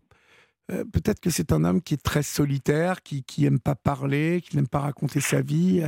Euh, 0.70 0.84
peut-être 0.84 1.20
que 1.20 1.30
c'est 1.30 1.52
un 1.52 1.64
homme 1.64 1.82
qui 1.82 1.94
est 1.94 2.02
très 2.02 2.22
solitaire, 2.22 3.02
qui 3.02 3.24
n'aime 3.38 3.60
pas 3.60 3.74
parler, 3.74 4.42
qui 4.42 4.56
n'aime 4.56 4.68
pas 4.68 4.80
raconter 4.80 5.20
sa 5.20 5.40
vie. 5.40 5.82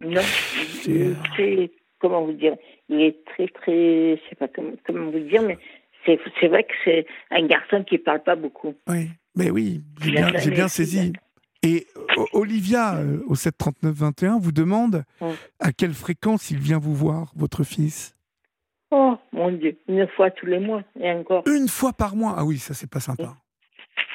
Non, 0.00 0.22
c'est 0.82 1.70
comment 2.04 2.24
vous 2.24 2.32
dire, 2.32 2.56
il 2.88 3.00
est 3.00 3.24
très 3.24 3.48
très, 3.48 4.16
je 4.16 4.20
sais 4.28 4.36
pas 4.36 4.48
comment, 4.48 4.72
comment 4.86 5.10
vous 5.10 5.20
dire, 5.20 5.42
mais 5.42 5.58
c'est 6.06 6.48
vrai 6.48 6.64
que 6.64 6.74
c'est 6.84 7.06
un 7.30 7.46
garçon 7.46 7.82
qui 7.82 7.96
parle 7.96 8.22
pas 8.22 8.36
beaucoup. 8.36 8.74
Oui, 8.88 9.08
mais 9.34 9.50
oui, 9.50 9.82
j'ai 10.02 10.10
bien, 10.10 10.30
bien, 10.30 10.68
saisi. 10.68 11.14
Et 11.62 11.86
Olivia, 12.32 12.96
euh, 12.96 13.22
au 13.26 13.34
739-21, 13.34 14.38
vous 14.38 14.52
demande 14.52 15.04
à 15.60 15.72
quelle 15.72 15.94
fréquence 15.94 16.50
il 16.50 16.58
vient 16.58 16.78
vous 16.78 16.94
voir, 16.94 17.32
votre 17.36 17.64
fils? 17.64 18.14
Oh, 18.90 19.16
mon 19.34 19.50
Dieu, 19.50 19.76
une 19.88 20.06
fois 20.06 20.30
tous 20.30 20.46
les 20.46 20.60
mois, 20.60 20.82
et 20.98 21.10
encore. 21.10 21.42
Une 21.46 21.68
fois 21.68 21.92
par 21.92 22.16
mois 22.16 22.34
Ah 22.38 22.44
oui, 22.44 22.58
ça, 22.58 22.72
c'est 22.72 22.90
pas 22.90 23.00
sympa. 23.00 23.34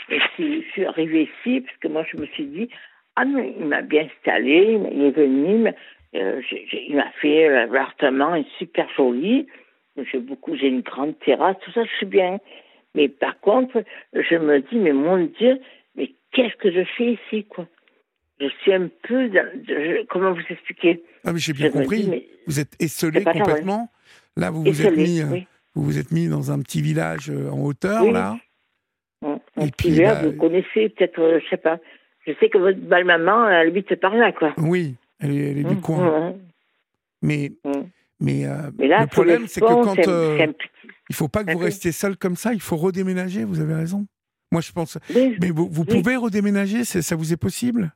Et 0.10 0.20
si 0.36 0.64
je 0.64 0.70
suis 0.72 0.86
arrivée 0.86 1.30
ici, 1.30 1.62
parce 1.62 1.78
que 1.78 1.88
moi, 1.88 2.04
je 2.12 2.18
me 2.18 2.26
suis 2.28 2.46
dit, 2.46 2.70
ah 3.16 3.26
non, 3.26 3.54
il 3.60 3.66
m'a 3.66 3.82
bien 3.82 4.08
installé, 4.08 4.80
il 4.92 5.04
est 5.04 5.12
venu, 5.12 5.68
euh, 6.16 6.42
il 6.72 6.96
m'a 6.96 7.12
fait 7.22 7.50
l'appartement 7.68 8.34
est 8.34 8.48
super 8.58 8.88
joli. 8.96 9.46
J'ai 10.12 10.20
beaucoup, 10.20 10.56
j'ai 10.56 10.68
une 10.68 10.82
grande 10.82 11.20
terrasse, 11.20 11.58
tout 11.64 11.72
ça, 11.72 11.84
je 11.84 11.92
suis 11.98 12.06
bien. 12.06 12.40
Mais 12.96 13.10
par 13.10 13.40
contre, 13.42 13.84
je 14.14 14.36
me 14.36 14.62
dis, 14.62 14.78
mais 14.78 14.94
mon 14.94 15.26
Dieu, 15.38 15.60
mais 15.96 16.14
qu'est-ce 16.32 16.56
que 16.56 16.72
je 16.72 16.84
fais 16.98 17.18
ici, 17.20 17.44
quoi? 17.44 17.68
Je 18.40 18.48
suis 18.62 18.74
un 18.74 18.88
peu, 19.04 19.30
comment 20.10 20.32
vous 20.32 20.42
expliquer? 20.50 21.04
Ah 21.26 21.34
mais 21.34 21.40
j'ai 21.40 21.52
bien 21.52 21.70
compris. 21.70 22.26
vous 22.48 22.60
êtes 22.62 22.74
esselé 22.80 23.22
complètement. 23.26 23.90
Là, 24.38 24.52
vous 24.52 24.64
vous 24.64 24.86
êtes 24.86 24.96
mis, 24.96 25.22
euh, 25.22 25.40
vous 25.76 25.84
vous 25.84 26.00
êtes 26.00 26.12
mis 26.12 26.28
dans 26.28 26.52
un 26.52 26.60
petit 26.62 26.82
village 26.82 27.30
euh, 27.30 27.50
en 27.50 27.62
hauteur, 27.62 28.12
là. 28.12 28.38
Et 29.62 29.72
puis 29.78 29.90
là, 29.90 30.16
bah, 30.16 30.28
vous 30.28 30.38
connaissez 30.38 30.90
peut-être, 30.90 31.40
je 31.44 31.50
sais 31.50 31.58
pas. 31.58 31.80
Je 32.26 32.34
sais 32.40 32.50
que 32.50 32.58
votre 32.58 32.80
belle-maman, 32.80 33.50
elle 33.50 33.68
habite 33.68 33.96
par 33.96 34.16
là, 34.16 34.32
quoi. 34.32 34.54
Oui. 34.58 34.96
Elle 35.20 35.32
est, 35.32 35.54
du 35.64 35.76
mmh, 35.76 35.82
coin. 35.82 36.06
Mmh, 36.06 36.30
mmh. 36.30 36.40
Mais, 37.22 37.52
mais, 38.22 38.46
euh, 38.46 38.70
le 38.78 39.08
problème, 39.08 39.48
c'est 39.48 39.60
que 39.60 39.66
quand. 39.66 40.08
Euh, 40.08 40.38
il 40.40 41.14
ne 41.14 41.16
faut 41.16 41.28
pas 41.28 41.44
que 41.44 41.52
vous 41.52 41.58
restiez 41.58 41.92
seul 41.92 42.16
comme 42.16 42.36
ça, 42.36 42.54
il 42.54 42.62
faut 42.62 42.78
redéménager, 42.78 43.44
vous 43.44 43.60
avez 43.60 43.74
raison. 43.74 44.06
Moi, 44.52 44.62
je 44.62 44.72
pense. 44.72 44.98
mais 45.14 45.50
vous, 45.50 45.68
vous 45.70 45.86
pouvez 45.86 46.16
redéménager, 46.16 46.84
ça 46.84 47.16
vous 47.16 47.34
est 47.34 47.38
possible? 47.38 47.92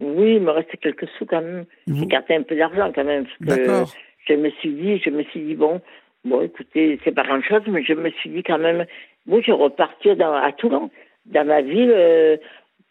Oui, 0.00 0.34
il 0.36 0.42
me 0.42 0.50
restait 0.50 0.78
quelques 0.78 1.06
sous 1.18 1.26
quand 1.26 1.40
même. 1.40 1.64
J'ai 1.86 2.06
gardé 2.06 2.34
un 2.34 2.42
peu 2.42 2.56
d'argent 2.56 2.90
quand 2.92 3.04
même. 3.04 3.26
D'accord. 3.40 3.94
Je 4.28 4.34
me 4.34 4.50
suis 4.50 4.72
dit, 4.72 4.98
je 4.98 5.10
me 5.10 5.22
suis 5.24 5.40
dit, 5.40 5.54
bon, 5.54 5.80
bon 6.24 6.42
écoutez, 6.42 6.98
c'est 7.04 7.12
pas 7.12 7.24
grand 7.24 7.42
chose, 7.42 7.62
mais 7.68 7.84
je 7.84 7.94
me 7.94 8.10
suis 8.10 8.30
dit 8.30 8.42
quand 8.42 8.58
même, 8.58 8.86
moi, 9.26 9.40
je 9.44 9.52
repartir 9.52 10.16
dans, 10.16 10.32
à 10.32 10.52
Toulon, 10.52 10.90
dans 11.26 11.46
ma 11.46 11.62
ville. 11.62 11.92
Euh, 11.94 12.36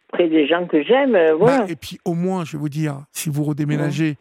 près 0.09 0.27
des 0.27 0.45
gens 0.45 0.67
que 0.67 0.83
j'aime. 0.83 1.15
Euh, 1.15 1.33
voilà. 1.33 1.59
Bah, 1.59 1.65
et 1.69 1.77
puis 1.77 1.97
au 2.03 2.15
moins, 2.15 2.43
je 2.43 2.53
vais 2.53 2.57
vous 2.57 2.67
dire, 2.67 3.05
si 3.13 3.29
vous 3.29 3.45
redéménagez, 3.45 4.15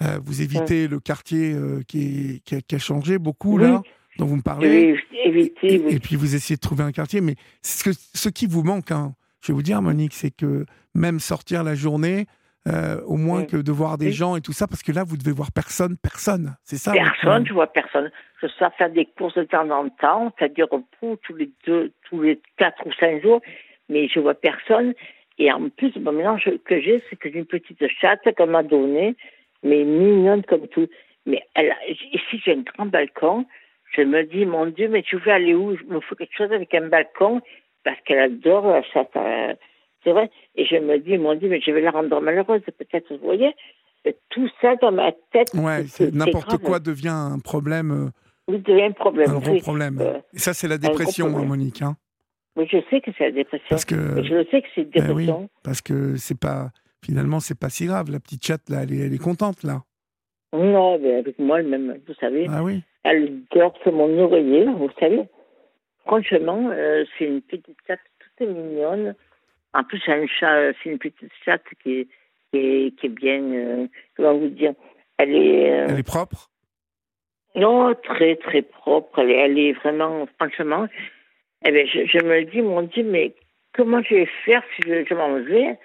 euh, 0.00 0.18
vous 0.24 0.40
évitez 0.40 0.88
le 0.88 1.00
quartier 1.00 1.54
qui, 1.86 2.42
qui, 2.46 2.74
a, 2.74 2.78
changé 2.78 3.18
beaucoup 3.18 3.58
là, 3.58 3.82
dont 4.18 4.24
vous 4.24 4.36
me 4.36 4.42
parlez. 4.42 4.96
éviter, 5.22 5.94
et, 5.94 5.98
puis 5.98 6.16
vous 6.16 6.34
essayez 6.34 6.56
de 6.56 6.60
trouver 6.62 6.82
un 6.82 6.92
quartier, 6.92 7.20
mais 7.20 7.34
ce, 7.60 7.84
que, 7.84 7.90
ce 7.92 8.30
qui 8.30 8.46
vous 8.46 8.62
manque, 8.62 8.90
hein, 8.90 9.12
je 9.42 9.48
vais 9.48 9.54
vous 9.54 9.62
dire, 9.62 9.82
Monique, 9.82 10.14
c'est 10.14 10.30
que 10.30 10.64
même 10.94 11.20
sortir 11.20 11.62
la 11.62 11.74
journée, 11.74 12.24
au 13.06 13.16
moins 13.16 13.44
que 13.44 13.56
de 13.56 13.72
voir 13.72 13.98
des 13.98 14.12
gens 14.12 14.36
et 14.36 14.40
tout 14.40 14.52
ça, 14.52 14.66
parce 14.66 14.82
que 14.82 14.92
là, 14.92 15.04
vous 15.04 15.16
devez 15.16 15.32
voir 15.32 15.52
personne, 15.52 15.96
personne, 16.02 16.56
c'est 16.62 16.76
ça 16.76 16.92
Personne, 16.92 17.46
je 17.46 17.52
vois 17.52 17.66
personne. 17.66 18.10
Je 18.40 18.46
sors 18.48 18.72
faire 18.74 18.90
des 18.90 19.06
courses 19.06 19.34
de 19.34 19.44
temps 19.44 19.68
en 19.70 19.88
temps, 19.88 20.32
c'est-à-dire 20.38 20.66
repos 20.70 21.16
tous 21.22 21.34
les 21.34 21.50
deux, 21.66 21.92
tous 22.08 22.22
les 22.22 22.40
quatre 22.56 22.86
ou 22.86 22.92
cinq 22.92 23.22
jours, 23.22 23.40
mais 23.88 24.08
je 24.08 24.20
vois 24.20 24.34
personne. 24.34 24.94
Et 25.38 25.50
en 25.52 25.68
plus, 25.68 25.94
le 25.96 26.12
mélange 26.12 26.48
que 26.64 26.80
j'ai, 26.80 27.02
c'est 27.08 27.16
que 27.16 27.30
j'ai 27.30 27.38
une 27.38 27.46
petite 27.46 27.82
chatte 28.00 28.20
qu'elle 28.36 28.50
m'a 28.50 28.62
donnée, 28.62 29.16
mais 29.62 29.84
mignonne 29.84 30.42
comme 30.44 30.68
tout. 30.68 30.88
Mais 31.26 31.42
elle, 31.54 31.74
ici, 31.88 32.40
j'ai 32.44 32.52
un 32.52 32.62
grand 32.62 32.86
balcon. 32.86 33.46
Je 33.96 34.02
me 34.02 34.24
dis, 34.24 34.44
mon 34.46 34.66
Dieu, 34.66 34.88
mais 34.88 35.02
tu 35.02 35.16
veux 35.16 35.32
aller 35.32 35.54
où? 35.54 35.72
Il 35.72 35.88
me 35.88 36.00
faut 36.00 36.14
quelque 36.14 36.36
chose 36.36 36.52
avec 36.52 36.74
un 36.74 36.88
balcon, 36.88 37.40
parce 37.84 38.00
qu'elle 38.04 38.20
adore 38.20 38.66
la 38.68 38.82
chatte. 38.82 39.16
Euh, 39.16 39.54
c'est 40.04 40.12
vrai. 40.12 40.30
Et 40.54 40.66
je 40.66 40.76
me 40.76 40.98
dis, 40.98 41.18
mon 41.18 41.34
Dieu, 41.34 41.48
mais 41.48 41.60
je 41.60 41.70
vais 41.70 41.80
la 41.80 41.90
rendre 41.90 42.20
malheureuse, 42.20 42.62
peut-être, 42.78 43.12
vous 43.14 43.24
voyez 43.24 43.54
Tout 44.30 44.48
ça 44.60 44.76
dans 44.76 44.92
ma 44.92 45.12
tête. 45.32 45.52
Ouais, 45.54 45.84
n'importe 46.12 46.58
quoi 46.58 46.78
devient 46.78 47.08
un 47.08 47.38
problème. 47.38 47.90
Euh, 47.90 48.10
oui, 48.48 48.58
devient 48.58 48.84
un 48.84 48.92
problème. 48.92 49.30
Un 49.30 49.38
gros 49.38 49.58
problème. 49.60 49.98
Euh, 50.00 50.18
et 50.34 50.38
ça, 50.38 50.52
c'est 50.54 50.68
la 50.68 50.78
dépression, 50.78 51.26
hein, 51.26 51.44
Monique. 51.44 51.82
Hein 51.82 51.96
oui, 52.56 52.68
je 52.70 52.78
sais 52.90 53.00
que 53.00 53.10
c'est 53.16 53.24
la 53.24 53.32
dépression. 53.32 53.66
Parce 53.70 53.84
que, 53.84 54.22
je 54.22 54.44
sais 54.50 54.62
que 54.62 54.68
c'est 54.74 54.84
ben 54.84 55.06
dépression. 55.06 55.48
parce 55.64 55.80
que 55.80 56.16
c'est 56.16 56.38
pas, 56.38 56.70
finalement, 57.04 57.40
c'est 57.40 57.58
pas 57.58 57.70
si 57.70 57.86
grave. 57.86 58.10
La 58.10 58.20
petite 58.20 58.44
chatte, 58.44 58.68
là, 58.68 58.82
elle 58.82 58.92
est, 58.92 59.06
elle 59.06 59.14
est 59.14 59.22
contente, 59.22 59.62
là. 59.62 59.82
Non, 60.52 60.98
mais 61.00 61.16
avec 61.16 61.38
moi, 61.38 61.62
même, 61.62 61.98
vous 62.06 62.14
savez. 62.14 62.46
Ah 62.48 62.62
oui. 62.62 62.82
Elle 63.02 63.40
dort 63.54 63.74
sur 63.82 63.92
mon 63.92 64.18
oreiller, 64.18 64.66
vous 64.66 64.88
savez. 65.00 65.24
Franchement, 66.06 66.70
euh, 66.70 67.04
c'est 67.18 67.24
une 67.24 67.40
petite 67.40 67.76
chatte 67.86 67.98
toute 68.18 68.48
mignonne. 68.48 69.14
En 69.74 69.82
plus, 69.82 70.00
c'est 70.06 70.12
un 70.12 70.26
chat, 70.26 70.72
c'est 70.82 70.90
une 70.90 70.98
petite 70.98 71.32
chatte 71.44 71.64
qui 71.82 72.00
est, 72.00 72.08
qui 72.52 72.58
est, 72.58 72.98
qui 72.98 73.06
est 73.06 73.10
bien, 73.10 73.42
euh, 73.42 73.86
comment 74.16 74.38
vous 74.38 74.48
dire, 74.48 74.74
elle 75.18 75.34
est. 75.34 75.70
Euh, 75.72 75.86
elle 75.90 75.98
est 75.98 76.06
propre? 76.06 76.48
Non, 77.56 77.94
très 77.94 78.36
très 78.36 78.62
propre. 78.62 79.18
Elle 79.18 79.30
est, 79.30 79.38
elle 79.38 79.58
est 79.58 79.72
vraiment, 79.72 80.26
franchement, 80.38 80.86
eh 81.66 81.70
bien, 81.72 81.84
je, 81.86 82.24
me 82.24 82.44
dis, 82.44 82.62
mon 82.62 82.82
Dieu, 82.82 83.04
mais 83.04 83.34
comment 83.74 84.02
je 84.02 84.14
vais 84.14 84.28
faire 84.44 84.62
si 84.76 84.82
je, 84.82 85.14
m'en 85.14 85.34
vais? 85.40 85.78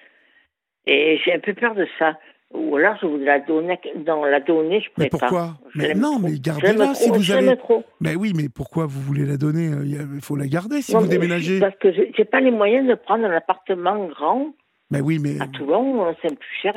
Et 0.85 1.19
j'ai 1.23 1.33
un 1.33 1.39
peu 1.39 1.53
peur 1.53 1.75
de 1.75 1.87
ça. 1.97 2.17
Ou 2.51 2.77
alors, 2.77 2.95
je 2.99 3.05
voudrais 3.05 3.25
la 3.25 3.39
donner, 3.39 3.79
dans 3.97 4.25
la 4.25 4.39
donner, 4.39 4.81
je 4.81 4.89
pourrais 4.89 5.05
mais 5.05 5.09
pourquoi 5.09 5.53
mais 5.75 5.93
Non, 5.93 6.17
mais 6.17 6.39
gardez-la 6.39 6.95
si 6.95 7.09
vous 7.09 7.31
avez. 7.31 7.55
Trop. 7.57 7.83
Mais 8.01 8.15
oui, 8.15 8.33
mais 8.35 8.49
pourquoi 8.49 8.87
vous 8.87 9.01
voulez 9.01 9.25
la 9.25 9.37
donner 9.37 9.69
Il 9.85 10.21
faut 10.21 10.35
la 10.35 10.47
garder 10.47 10.81
si 10.81 10.95
vous 10.95 11.07
déménagez. 11.07 11.59
Parce 11.59 11.75
que 11.75 11.91
je 11.93 12.01
n'ai 12.01 12.25
pas 12.25 12.39
les 12.39 12.51
moyens 12.51 12.87
de 12.87 12.95
prendre 12.95 13.25
un 13.25 13.31
appartement 13.31 14.03
grand. 14.07 14.53
Mais 14.89 14.99
oui, 14.99 15.19
mais. 15.19 15.39
À 15.39 15.47
Toulon, 15.47 16.05
hein, 16.05 16.15
c'est 16.21 16.35
plus 16.35 16.55
cher. 16.61 16.73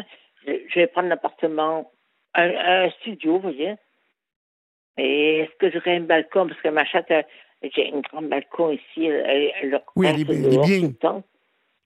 Je 0.47 0.75
vais 0.75 0.89
prendre 0.89 1.09
un 1.09 1.13
appartement, 1.13 1.91
un, 2.35 2.91
studio, 3.01 3.37
vous 3.37 3.43
voyez. 3.43 3.75
Et 4.99 5.39
est-ce 5.39 5.57
que 5.59 5.71
j'aurai 5.71 5.97
un 5.97 6.01
balcon? 6.01 6.49
Parce 6.49 6.61
que 6.61 6.69
ma 6.69 6.85
chatte, 6.85 7.13
j'ai 7.63 7.93
un 7.95 8.01
grand 8.01 8.23
balcon 8.23 8.73
ici. 8.73 9.07
Elle, 9.07 9.81
oui, 9.97 10.07
elle 10.07 10.21
est, 10.21 10.25
bien. 10.25 11.23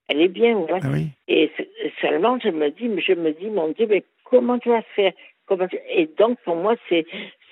Elle 0.09 0.21
est 0.23 0.29
bien, 0.29 0.57
ouais. 0.57 0.81
Ah 0.83 0.89
oui. 0.93 1.09
Et 1.29 1.53
je 2.11 2.51
me 2.51 2.71
dis, 2.71 3.03
je 3.03 3.13
me 3.13 3.33
dis, 3.33 3.51
mon 3.51 3.69
Dieu, 3.73 3.87
mais 3.89 4.05
comment 4.25 4.59
tu 4.59 4.69
vas 4.69 4.83
faire? 4.95 5.13
Comment 5.47 5.67
Et 5.95 6.11
donc, 6.19 6.39
pour 6.45 6.57
moi, 6.57 6.75
c'est 6.89 7.07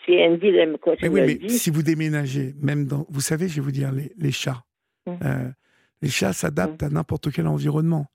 c'est 0.07 0.25
un 0.25 0.37
dilemme. 0.37 0.77
Quoi. 0.79 0.95
Mais 1.01 1.09
oui, 1.09 1.39
mais 1.43 1.49
si 1.49 1.71
vous 1.71 1.83
déménagez, 1.83 2.55
même 2.61 2.87
dans, 2.87 3.07
vous 3.09 3.21
savez, 3.21 3.49
je 3.49 3.57
vais 3.57 3.61
vous 3.63 3.73
dire, 3.73 3.93
les, 3.93 4.13
les 4.19 4.33
chats, 4.33 4.63
hum. 5.07 5.17
euh, 5.25 5.49
les 6.03 6.09
chats 6.09 6.33
s'adaptent 6.33 6.83
hum. 6.83 6.89
à 6.89 6.93
n'importe 6.93 7.33
quel 7.33 7.47
environnement. 7.47 8.07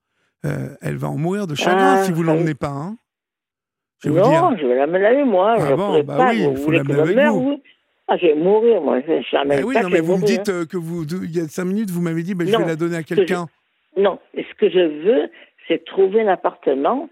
Euh, 0.45 0.69
elle 0.81 0.95
va 0.95 1.09
en 1.09 1.17
mourir 1.17 1.47
de 1.47 1.55
chagrin 1.55 1.97
ah, 1.99 2.03
si 2.03 2.11
vous 2.11 2.23
l'emmenez 2.23 2.55
pas. 2.55 2.69
Hein 2.69 2.97
je 4.03 4.09
vais 4.09 4.21
non, 4.21 4.25
vous 4.25 4.55
dire. 4.55 4.61
je 4.61 4.67
vais 4.67 4.75
la 4.75 4.87
mener 4.87 5.25
moi. 5.25 5.57
Ah 5.59 5.75
bon, 5.75 6.01
bah 6.03 6.29
oui, 6.31 6.47
il 6.49 6.57
faut 6.57 6.71
l'amener 6.71 6.99
avec 6.99 7.17
vous. 7.27 7.41
vous. 7.41 7.61
Ah, 8.07 8.17
je 8.17 8.27
vais 8.27 8.35
mourir, 8.35 8.81
moi. 8.81 9.01
Je 9.01 9.21
jamais 9.29 9.57
eh 9.59 9.63
oui, 9.63 9.75
non, 9.81 9.89
mais 9.89 9.99
vous 9.99 10.17
me 10.17 10.25
dites 10.25 10.49
euh, 10.49 10.65
que 10.65 10.77
vous, 10.77 11.03
il 11.03 11.35
y 11.35 11.41
a 11.41 11.47
cinq 11.47 11.65
minutes, 11.65 11.91
vous 11.91 12.01
m'avez 12.01 12.23
dit, 12.23 12.33
ben, 12.35 12.47
je 12.47 12.55
vais 12.55 12.65
la 12.65 12.75
donner 12.75 12.97
à 12.97 13.03
quelqu'un. 13.03 13.47
Non, 13.97 14.19
ce 14.33 14.55
que 14.57 14.69
je 14.69 14.79
veux, 14.79 15.29
c'est 15.69 15.85
trouver 15.85 16.21
un 16.21 16.27
appartement 16.27 17.07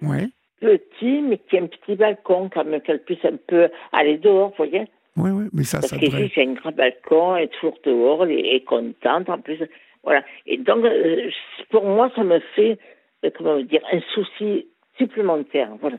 petit, 0.60 1.22
mais 1.22 1.38
qui 1.38 1.56
ait 1.56 1.62
un 1.62 1.68
petit 1.68 1.96
balcon, 1.96 2.50
quand 2.54 2.66
même, 2.66 2.82
qu'elle 2.82 3.04
puisse 3.04 3.24
un 3.24 3.38
peu 3.48 3.70
aller 3.92 4.18
dehors, 4.18 4.50
vous 4.50 4.56
voyez 4.58 4.88
Oui, 5.16 5.30
oui, 5.30 5.46
mais 5.54 5.64
ça, 5.64 5.80
Parce 5.80 5.92
ça 5.92 5.98
qu'ici, 5.98 6.32
j'ai 6.34 6.42
un 6.42 6.54
grand 6.54 6.76
balcon, 6.76 7.36
elle 7.36 7.46
est 7.46 7.54
toujours 7.60 7.78
dehors, 7.86 8.26
elle 8.26 8.32
est 8.32 8.66
contente, 8.66 9.30
en 9.30 9.40
plus. 9.40 9.60
Voilà. 10.04 10.24
Et 10.46 10.58
donc, 10.58 10.84
euh, 10.84 11.30
pour 11.70 11.86
moi, 11.86 12.12
ça 12.16 12.24
me 12.24 12.40
fait, 12.56 12.80
euh, 13.24 13.30
comment 13.38 13.60
dire, 13.62 13.82
un 13.92 14.00
souci 14.14 14.68
supplémentaire. 14.98 15.70
Voilà. 15.80 15.98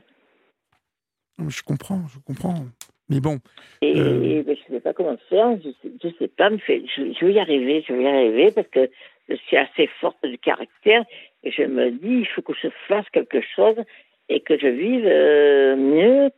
Je 1.47 1.63
comprends, 1.63 2.01
je 2.07 2.19
comprends. 2.19 2.55
Mais 3.09 3.19
bon. 3.19 3.39
Et, 3.81 3.99
euh, 3.99 4.43
ben, 4.43 4.55
je 4.55 4.73
ne 4.73 4.77
sais 4.77 4.81
pas 4.81 4.93
comment 4.93 5.17
faire, 5.29 5.57
je 5.63 5.69
ne 5.69 6.13
sais, 6.19 6.27
pas, 6.27 6.49
mais 6.49 6.59
je, 6.67 7.13
je, 7.13 7.25
vais 7.25 7.33
y 7.33 7.39
arriver, 7.39 7.83
je 7.87 7.93
vais 7.93 8.03
y 8.03 8.07
arriver 8.07 8.51
parce 8.51 8.67
que 8.67 8.89
je 9.29 9.35
suis 9.35 9.57
assez 9.57 9.87
forte 9.99 10.21
de 10.23 10.35
caractère 10.35 11.03
et 11.43 11.51
je 11.51 11.63
me 11.63 11.91
dis, 11.91 12.19
il 12.19 12.27
faut 12.27 12.41
que 12.41 12.53
je 12.53 12.67
fasse 12.87 13.09
quelque 13.11 13.41
chose 13.55 13.77
et 14.27 14.41
que 14.41 14.57
je 14.59 14.67
vive 14.67 15.05
mieux 15.77 16.29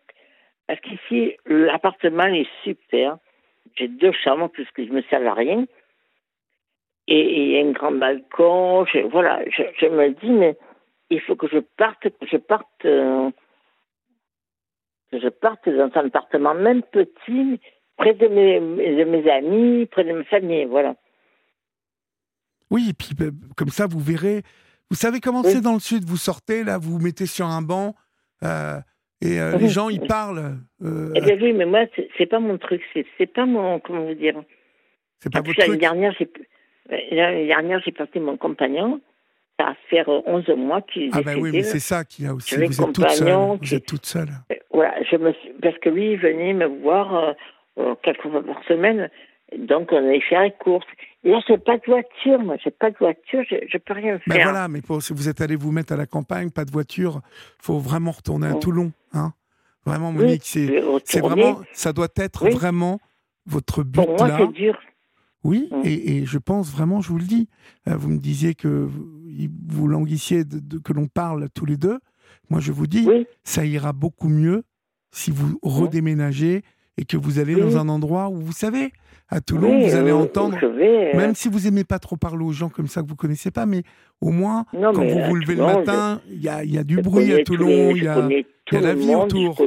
parce 0.71 0.79
qu'ici, 0.83 1.35
l'appartement 1.45 2.27
est 2.27 2.47
super. 2.63 3.17
J'ai 3.75 3.89
deux 3.89 4.13
chambres 4.13 4.47
puisque 4.47 4.81
je 4.81 4.89
ne 4.89 4.93
me 4.93 5.01
sers 5.03 5.27
à 5.27 5.33
rien. 5.33 5.65
Et 7.09 7.41
il 7.41 7.51
y 7.51 7.57
a 7.57 7.61
un 7.67 7.71
grand 7.71 7.91
balcon. 7.91 8.85
voilà, 9.11 9.43
je, 9.49 9.85
me 9.87 10.11
dis, 10.11 10.29
mais 10.29 10.55
il 11.09 11.19
faut 11.19 11.35
que 11.35 11.49
je 11.49 11.57
parte, 11.57 11.99
que 12.03 12.25
je 12.25 12.37
parte, 12.37 12.85
euh, 12.85 13.29
que 15.11 15.19
je 15.19 15.27
parte 15.27 15.67
dans 15.67 15.91
un 15.95 16.07
appartement 16.07 16.53
même 16.53 16.81
petit, 16.83 17.59
près 17.97 18.13
de 18.13 18.27
mes, 18.27 18.59
de 18.59 19.03
mes 19.03 19.29
amis, 19.29 19.85
près 19.87 20.03
de 20.03 20.13
ma 20.13 20.23
famille, 20.23 20.65
voilà. 20.65 20.95
Oui, 22.69 22.87
et 22.89 22.93
puis 22.93 23.13
ben, 23.17 23.31
comme 23.57 23.69
ça, 23.69 23.85
vous 23.85 23.99
verrez. 23.99 24.43
Vous 24.89 24.95
savez 24.95 25.19
comment 25.19 25.43
c'est 25.43 25.61
dans 25.61 25.73
le 25.73 25.79
sud? 25.79 26.03
Vous 26.05 26.17
sortez, 26.17 26.63
là, 26.63 26.77
vous 26.77 26.93
vous 26.93 27.03
mettez 27.03 27.25
sur 27.25 27.45
un 27.45 27.61
banc. 27.61 27.95
Euh, 28.43 28.79
et 29.21 29.39
euh, 29.39 29.57
les 29.57 29.69
gens, 29.69 29.89
ils 29.89 30.01
parlent. 30.01 30.57
Euh, 30.81 31.13
eh 31.15 31.21
bien 31.21 31.37
oui, 31.39 31.53
mais 31.53 31.65
moi, 31.65 31.85
c'est 32.17 32.25
pas 32.25 32.39
mon 32.39 32.57
truc. 32.57 32.81
C'est 33.17 33.27
pas 33.27 33.45
mon. 33.45 33.79
Comment 33.79 34.05
vous 34.05 34.15
dire? 34.15 34.41
C'est 35.19 35.31
pas 35.31 35.41
votre 35.41 35.53
truc? 35.53 35.67
L'année 35.69 37.45
dernière, 37.47 37.81
j'ai 37.85 37.91
porté 37.91 38.19
mon 38.19 38.37
compagnon. 38.37 38.99
Ça 39.61 39.69
va 39.69 39.75
faire 39.89 40.09
11 40.09 40.47
mois 40.57 40.81
qu'il 40.81 41.03
est 41.03 41.09
Ah 41.13 41.21
ben 41.21 41.39
oui, 41.39 41.51
mais 41.51 41.63
c'est 41.63 41.79
ça 41.79 42.03
qui 42.03 42.25
a 42.25 42.33
aussi. 42.33 42.55
Vous 42.55 42.81
êtes 42.81 42.93
toute 42.93 43.09
seule. 43.09 43.57
Vous 43.61 43.73
êtes 43.75 43.85
toute 43.85 44.05
seule. 44.05 44.29
Euh, 44.51 44.55
voilà, 44.71 44.95
je 45.09 45.15
me 45.17 45.33
parce 45.61 45.77
que 45.79 45.89
lui, 45.89 46.13
il 46.13 46.19
venait 46.19 46.53
me 46.53 46.65
voir 46.65 47.35
quelques 48.03 48.21
fois 48.21 48.43
par 48.43 48.63
semaine. 48.65 49.09
Donc, 49.57 49.89
on 49.91 49.97
allait 49.97 50.21
faire 50.21 50.43
les 50.43 50.51
courses. 50.51 50.85
Là, 51.23 51.39
j'ai 51.47 51.57
pas 51.57 51.77
de 51.77 51.83
voiture, 51.85 52.39
moi. 52.39 52.55
J'ai 52.63 52.71
pas 52.71 52.89
de 52.89 52.97
voiture, 52.97 53.43
je, 53.49 53.55
ne 53.55 53.79
peux 53.79 53.93
rien 53.93 54.13
ben 54.13 54.19
faire. 54.19 54.35
Mais 54.37 54.43
voilà, 54.43 54.67
mais 54.67 54.79
si 55.01 55.13
vous 55.13 55.29
êtes 55.29 55.41
allé 55.41 55.55
vous 55.55 55.71
mettre 55.71 55.93
à 55.93 55.97
la 55.97 56.05
campagne, 56.05 56.49
pas 56.49 56.65
de 56.65 56.71
voiture, 56.71 57.21
faut 57.59 57.77
vraiment 57.77 58.11
retourner 58.11 58.47
à 58.47 58.55
Toulon, 58.55 58.91
hein. 59.13 59.33
Vraiment, 59.85 60.11
Monique, 60.11 60.43
c'est 60.43 61.19
vraiment, 61.19 61.59
ça 61.73 61.91
doit 61.91 62.07
être 62.15 62.49
vraiment 62.49 62.99
votre 63.47 63.83
but 63.83 64.05
Pour 64.05 64.15
moi, 64.15 64.37
c'est 64.37 64.53
dur. 64.53 64.79
Oui, 65.43 65.69
mm. 65.71 65.81
et, 65.85 66.25
je 66.25 66.37
pense 66.37 66.71
vraiment, 66.71 67.01
je 67.01 67.09
vous 67.09 67.17
le 67.17 67.25
dis, 67.25 67.47
euh, 67.87 67.95
vous 67.95 68.09
me 68.09 68.19
disiez 68.19 68.53
que 68.53 68.87
vous 69.67 69.87
languissiez 69.87 70.43
de, 70.43 70.77
que 70.77 70.93
l'on 70.93 71.07
parle 71.07 71.49
tous 71.53 71.65
les 71.65 71.77
deux. 71.77 71.99
Moi, 72.49 72.59
je 72.59 72.71
vous 72.71 72.87
dis, 72.87 73.07
ça 73.43 73.65
ira 73.65 73.93
beaucoup 73.93 74.29
mieux 74.29 74.63
si 75.11 75.31
vous 75.31 75.47
mm. 75.47 75.57
redéménagez 75.63 76.61
et 76.97 77.05
que 77.05 77.17
vous 77.17 77.39
allez 77.39 77.55
dans 77.55 77.77
un 77.77 77.89
endroit 77.89 78.29
où 78.29 78.35
vous 78.35 78.51
savez, 78.51 78.91
à 79.29 79.39
Toulon, 79.39 79.79
vous 79.79 79.95
allez 79.95 80.11
entendre, 80.11 80.57
euh, 80.61 81.17
même 81.17 81.35
si 81.35 81.47
vous 81.47 81.65
aimez 81.65 81.85
pas 81.85 81.99
trop 81.99 82.17
parler 82.17 82.43
aux 82.43 82.51
gens 82.51 82.67
comme 82.67 82.87
ça 82.87 83.01
que 83.01 83.07
vous 83.07 83.15
connaissez 83.15 83.49
pas, 83.49 83.65
mais 83.65 83.83
au 84.19 84.29
moins, 84.29 84.65
quand 84.73 84.93
vous 84.93 85.23
vous 85.23 85.35
levez 85.35 85.55
le 85.55 85.63
matin, 85.63 86.21
il 86.29 86.41
y, 86.41 86.49
a, 86.49 86.65
y, 86.65 86.77
a, 86.77 86.83
du 86.83 86.97
bruit 86.97 87.33
à 87.33 87.43
Toulon, 87.43 87.95
il 87.95 88.03
y, 88.03 88.07
a, 88.07 88.27
la 88.71 88.93
vie 88.93 89.15
autour. 89.15 89.57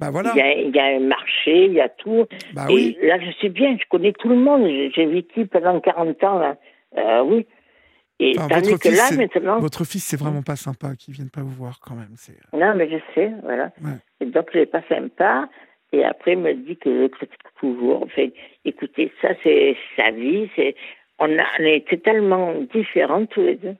Bah 0.00 0.10
voilà. 0.10 0.32
Il 0.36 0.74
y, 0.74 0.78
a, 0.78 0.84
un 0.84 1.00
marché, 1.00 1.66
il 1.66 1.72
y 1.72 1.80
a 1.80 1.88
tout. 1.88 2.26
Et 2.68 2.72
oui. 2.72 2.98
là, 3.02 3.18
je 3.18 3.30
sais 3.40 3.48
bien, 3.48 3.76
je 3.76 3.84
connais 3.88 4.12
tout 4.12 4.28
le 4.28 4.36
monde. 4.36 4.64
J'ai 4.94 5.06
vécu 5.06 5.46
pendant 5.46 5.80
40 5.80 6.24
ans, 6.24 6.38
là. 6.38 6.56
Euh, 6.96 7.22
oui. 7.24 7.46
Et 8.20 8.36
votre, 8.36 8.78
que 8.78 8.88
fils, 8.88 9.10
là, 9.10 9.16
maintenant... 9.16 9.60
votre 9.60 9.84
fils, 9.84 10.04
c'est 10.04 10.18
vraiment 10.18 10.42
pas 10.42 10.56
sympa 10.56 10.96
qu'il 10.96 11.14
vienne 11.14 11.30
pas 11.30 11.40
vous 11.40 11.54
voir 11.54 11.78
quand 11.80 11.94
même. 11.94 12.14
Euh. 12.28 12.58
Non, 12.58 12.74
mais 12.74 12.90
je 12.90 12.96
sais, 13.14 13.32
voilà. 13.42 13.70
Et 14.20 14.26
donc, 14.26 14.48
il 14.54 14.60
n'est 14.60 14.66
pas 14.66 14.82
sympa. 14.88 15.48
Et 15.92 16.04
après, 16.04 16.32
il 16.32 16.38
me 16.38 16.52
dit 16.54 16.76
que 16.76 17.02
je 17.02 17.06
critique 17.06 17.38
toujours. 17.60 18.02
Enfin, 18.02 18.28
écoutez, 18.64 19.12
ça, 19.22 19.28
c'est 19.42 19.76
sa 19.96 20.10
vie. 20.10 20.50
C'est, 20.56 20.74
on, 21.18 21.26
a, 21.38 21.44
on 21.60 21.62
est 21.62 22.02
tellement 22.02 22.54
différents 22.74 23.24
tous 23.26 23.42
les 23.42 23.56
deux. 23.56 23.76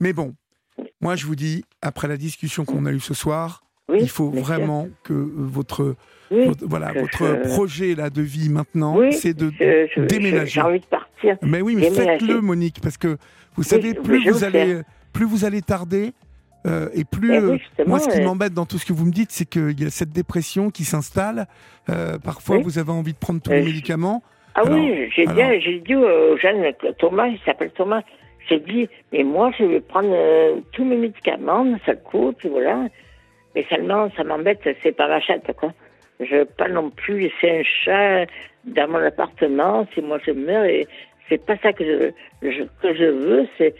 Mais 0.00 0.12
bon, 0.12 0.34
moi, 1.00 1.16
je 1.16 1.26
vous 1.26 1.36
dis, 1.36 1.64
après 1.82 2.08
la 2.08 2.16
discussion 2.16 2.64
qu'on 2.64 2.86
a 2.86 2.92
eue 2.92 3.00
ce 3.00 3.14
soir, 3.14 3.63
il 3.92 4.08
faut 4.08 4.30
vraiment 4.30 4.88
que 5.02 5.12
euh, 5.12 5.26
votre, 5.36 5.96
voilà, 6.62 6.92
votre 6.92 7.42
projet 7.42 7.94
là, 7.94 8.10
de 8.10 8.22
vie 8.22 8.48
maintenant, 8.48 8.98
c'est 9.10 9.34
de 9.34 9.50
déménager. 10.06 10.52
J'ai 10.52 10.60
envie 10.62 10.80
de 10.80 10.86
partir. 10.86 11.36
Mais 11.42 11.60
oui, 11.60 11.76
mais 11.76 11.90
faites-le, 11.90 12.40
Monique, 12.40 12.80
parce 12.82 12.96
que 12.96 13.16
vous 13.56 13.62
savez, 13.62 13.94
plus 13.94 14.28
vous, 14.28 14.44
allez, 14.44 14.80
plus 15.12 15.26
vous 15.26 15.44
allez 15.44 15.62
tarder, 15.62 16.12
euh, 16.66 16.88
et 16.94 17.04
plus, 17.04 17.34
eh 17.34 17.38
euh, 17.38 17.58
moi, 17.86 17.98
ce 17.98 18.08
qui 18.08 18.20
m'embête 18.22 18.54
dans 18.54 18.64
tout 18.64 18.78
ce 18.78 18.86
que 18.86 18.92
vous 18.92 19.04
me 19.04 19.12
dites, 19.12 19.30
c'est 19.32 19.44
qu'il 19.44 19.78
y 19.80 19.84
a 19.84 19.90
cette 19.90 20.10
dépression 20.10 20.70
qui 20.70 20.84
s'installe. 20.84 21.46
Euh, 21.90 22.18
parfois, 22.18 22.58
vous 22.58 22.78
avez 22.78 22.90
envie 22.90 23.12
de 23.12 23.18
prendre 23.18 23.40
tous 23.42 23.50
les 23.50 23.62
médicaments. 23.62 24.22
Ah 24.54 24.62
oui, 24.70 25.10
j'ai 25.14 25.26
dit, 25.26 25.60
j'ai 25.60 25.80
dit 25.80 25.94
au 25.94 26.36
jeune 26.38 26.64
Thomas, 26.98 27.26
il 27.26 27.38
s'appelle 27.44 27.72
Thomas, 27.72 28.02
j'ai 28.48 28.60
dit, 28.60 28.88
mais 29.12 29.24
moi, 29.24 29.50
je 29.58 29.64
vais 29.64 29.80
prendre 29.80 30.14
tous 30.72 30.84
mes 30.84 30.96
médicaments, 30.96 31.66
ça 31.84 31.96
coûte, 31.96 32.46
voilà. 32.48 32.86
Mais 33.54 33.64
seulement, 33.68 34.10
ça 34.16 34.24
m'embête, 34.24 34.60
c'est 34.82 34.96
pas 34.96 35.08
ma 35.08 35.20
chatte, 35.20 35.50
quoi. 35.56 35.72
Je 36.20 36.36
veux 36.36 36.44
pas 36.44 36.68
non 36.68 36.90
plus 36.90 37.20
laisser 37.20 37.50
un 37.50 37.62
chat 37.62 38.26
dans 38.64 38.88
mon 38.88 39.04
appartement 39.04 39.86
si 39.92 40.00
moi 40.00 40.18
je 40.24 40.30
meurs 40.30 40.64
et 40.64 40.86
c'est 41.28 41.44
pas 41.44 41.56
ça 41.58 41.72
que 41.72 41.84
je, 41.84 42.62
que 42.82 42.94
je 42.94 43.04
veux, 43.04 43.48
c'est 43.58 43.74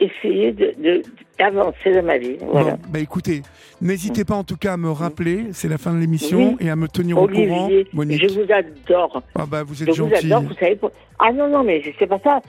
essayer 0.00 0.52
de, 0.52 1.02
d'avancer 1.38 1.92
dans 1.92 2.02
ma 2.02 2.18
vie. 2.18 2.36
Voilà. 2.40 2.76
bah 2.88 2.98
écoutez, 2.98 3.42
n'hésitez 3.80 4.24
pas 4.24 4.34
en 4.34 4.44
tout 4.44 4.56
cas 4.56 4.74
à 4.74 4.76
me 4.76 4.90
rappeler, 4.90 5.46
c'est 5.52 5.68
la 5.68 5.78
fin 5.78 5.92
de 5.92 5.98
l'émission, 5.98 6.56
et 6.60 6.70
à 6.70 6.76
me 6.76 6.88
tenir 6.88 7.20
au 7.20 7.28
courant. 7.28 7.68
Monique. 7.92 8.22
Je 8.22 8.40
vous 8.40 8.52
adore. 8.52 9.22
Ah 9.34 9.44
bah 9.46 9.62
vous 9.62 9.82
êtes 9.82 9.92
je 9.92 10.02
vous 10.02 10.14
adore, 10.14 10.42
vous 10.42 10.54
savez. 10.54 10.78
Ah 11.18 11.32
non, 11.32 11.48
non, 11.48 11.62
mais 11.62 11.82
c'est 11.98 12.06
pas 12.06 12.18
ça. 12.20 12.40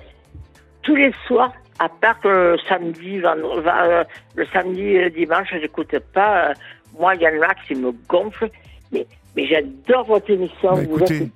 Tous 0.83 0.95
les 0.95 1.11
soirs, 1.27 1.53
à 1.79 1.89
part 1.89 2.19
le 2.23 2.57
samedi, 2.67 3.21
euh, 3.23 4.03
le 4.35 4.45
samedi 4.47 4.81
et 4.81 5.03
le 5.05 5.09
dimanche, 5.09 5.47
je 5.51 5.57
n'écoute 5.57 5.95
pas. 6.13 6.49
Euh, 6.49 6.53
moi, 6.99 7.15
il 7.15 7.21
y 7.21 7.27
en 7.27 7.41
a 7.41 7.53
qui 7.67 7.75
me 7.75 7.91
gonfle. 8.07 8.49
Mais, 8.91 9.05
mais 9.35 9.47
j'adore 9.47 10.05
votre 10.05 10.29
émission. 10.29 10.73
Bah, 10.73 10.81
vous 10.89 11.03
êtes 11.03 11.31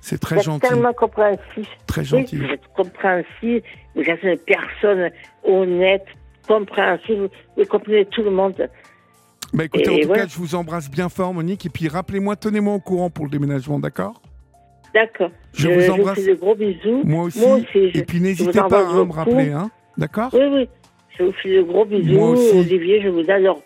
c'est 0.00 0.18
très 0.18 0.40
gentil. 0.40 0.68
tellement 0.68 0.92
compréhensif. 0.92 1.68
Très 1.86 2.04
gentil. 2.04 2.36
vous 2.36 2.44
êtes 2.44 2.66
compréhensif. 2.76 3.64
Vous 3.96 4.02
êtes 4.02 4.22
une 4.22 4.38
personne 4.38 5.10
honnête, 5.42 6.06
compréhensive. 6.46 7.28
Vous 7.56 7.64
comprenez 7.64 8.04
tout 8.06 8.22
le 8.22 8.30
monde. 8.30 8.68
Bah 9.52 9.64
écoutez, 9.64 9.88
en 9.88 10.06
tout 10.06 10.12
cas, 10.12 10.26
je 10.28 10.36
vous 10.36 10.54
embrasse 10.54 10.90
bien 10.90 11.08
fort, 11.08 11.34
Monique. 11.34 11.66
Et 11.66 11.70
puis 11.70 11.88
rappelez-moi, 11.88 12.36
tenez-moi 12.36 12.74
au 12.74 12.80
courant 12.80 13.10
pour 13.10 13.24
le 13.24 13.30
déménagement, 13.30 13.80
d'accord? 13.80 14.20
D'accord. 14.96 15.30
Je, 15.52 15.68
vous 15.68 15.90
embrasse. 15.90 16.16
Je 16.16 16.20
vous 16.20 16.26
fais 16.26 16.34
de 16.34 16.40
gros 16.40 16.54
bisous. 16.54 17.02
Moi 17.04 17.24
aussi. 17.24 17.44
et 17.92 18.02
puis 18.02 18.18
n'hésitez 18.18 18.52
pas 18.52 18.88
à 18.88 19.04
me 19.04 19.12
rappeler, 19.12 19.50
hein 19.50 19.70
D'accord 19.98 20.30
Oui, 20.32 20.46
oui. 20.50 20.68
Je 21.18 21.24
vous 21.24 21.32
fais 21.42 21.56
de 21.56 21.62
gros 21.62 21.84
bisous. 21.84 22.18
Olivier, 22.54 23.02
je 23.02 23.08
vous 23.08 23.30
adore. 23.30 23.60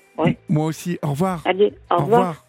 Moi 0.49 0.67
aussi. 0.67 0.99
Au 1.03 1.11
revoir. 1.11 1.43
Allez, 1.45 1.73
au, 1.91 1.95
au 1.95 1.99
revoir. 1.99 2.45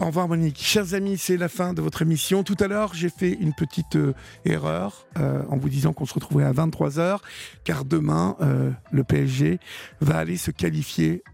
Au 0.00 0.06
revoir 0.06 0.28
Monique. 0.28 0.58
Chers 0.60 0.94
amis, 0.94 1.18
c'est 1.18 1.36
la 1.36 1.48
fin 1.48 1.74
de 1.74 1.82
votre 1.82 2.02
émission. 2.02 2.44
Tout 2.44 2.54
à 2.60 2.68
l'heure, 2.68 2.94
j'ai 2.94 3.08
fait 3.08 3.32
une 3.32 3.52
petite 3.52 3.96
euh, 3.96 4.14
erreur 4.44 5.08
euh, 5.18 5.42
en 5.50 5.56
vous 5.56 5.68
disant 5.68 5.92
qu'on 5.92 6.06
se 6.06 6.14
retrouverait 6.14 6.44
à 6.44 6.52
23h, 6.52 7.18
car 7.64 7.84
demain, 7.84 8.36
euh, 8.40 8.70
le 8.92 9.02
PSG 9.02 9.58
va 10.00 10.18
aller 10.18 10.36
se 10.36 10.52
qualifier 10.52 11.24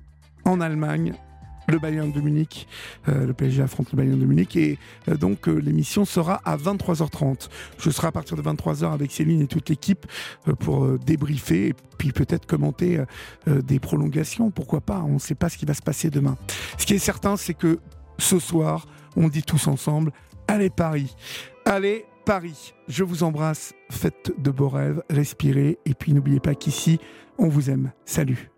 en 0.47 0.63
Allemagne. 0.63 1.13
Le 1.67 1.79
Bayern 1.79 2.13
de 2.13 2.21
Munich, 2.21 2.69
le 3.07 3.33
PSG 3.33 3.63
affronte 3.63 3.91
le 3.93 3.97
Bayern 3.97 4.19
de 4.19 4.27
Munich 4.27 4.55
et 4.57 4.79
donc 5.19 5.47
l'émission 5.47 6.05
sera 6.05 6.41
à 6.45 6.57
23h30. 6.57 7.49
Je 7.79 7.91
serai 7.91 8.09
à 8.09 8.13
partir 8.13 8.37
de 8.37 8.43
23h 8.43 8.93
avec 8.93 9.11
Céline 9.11 9.41
et 9.41 9.47
toute 9.47 9.69
l'équipe 9.69 10.07
pour 10.59 10.99
débriefer 10.99 11.69
et 11.69 11.75
puis 11.99 12.13
peut-être 12.13 12.47
commenter 12.47 13.03
des 13.47 13.79
prolongations, 13.79 14.51
pourquoi 14.51 14.81
pas, 14.81 15.01
on 15.01 15.15
ne 15.15 15.19
sait 15.19 15.35
pas 15.35 15.49
ce 15.49 15.57
qui 15.57 15.65
va 15.65 15.75
se 15.75 15.83
passer 15.83 16.11
demain. 16.11 16.37
Ce 16.79 16.85
qui 16.85 16.95
est 16.95 16.99
certain, 16.99 17.37
c'est 17.37 17.55
que 17.55 17.79
ce 18.19 18.39
soir, 18.39 18.87
on 19.17 19.29
dit 19.29 19.43
tous 19.43 19.67
ensemble, 19.67 20.13
allez 20.49 20.71
Paris, 20.71 21.17
allez 21.65 22.05
Paris. 22.25 22.75
Je 22.89 23.05
vous 23.05 23.23
embrasse, 23.23 23.75
faites 23.91 24.33
de 24.39 24.51
beaux 24.51 24.69
rêves, 24.69 25.03
respirez, 25.11 25.79
et 25.85 25.95
puis 25.95 26.13
n'oubliez 26.13 26.41
pas 26.41 26.55
qu'ici, 26.55 26.99
on 27.39 27.49
vous 27.49 27.71
aime. 27.71 27.93
Salut 28.05 28.54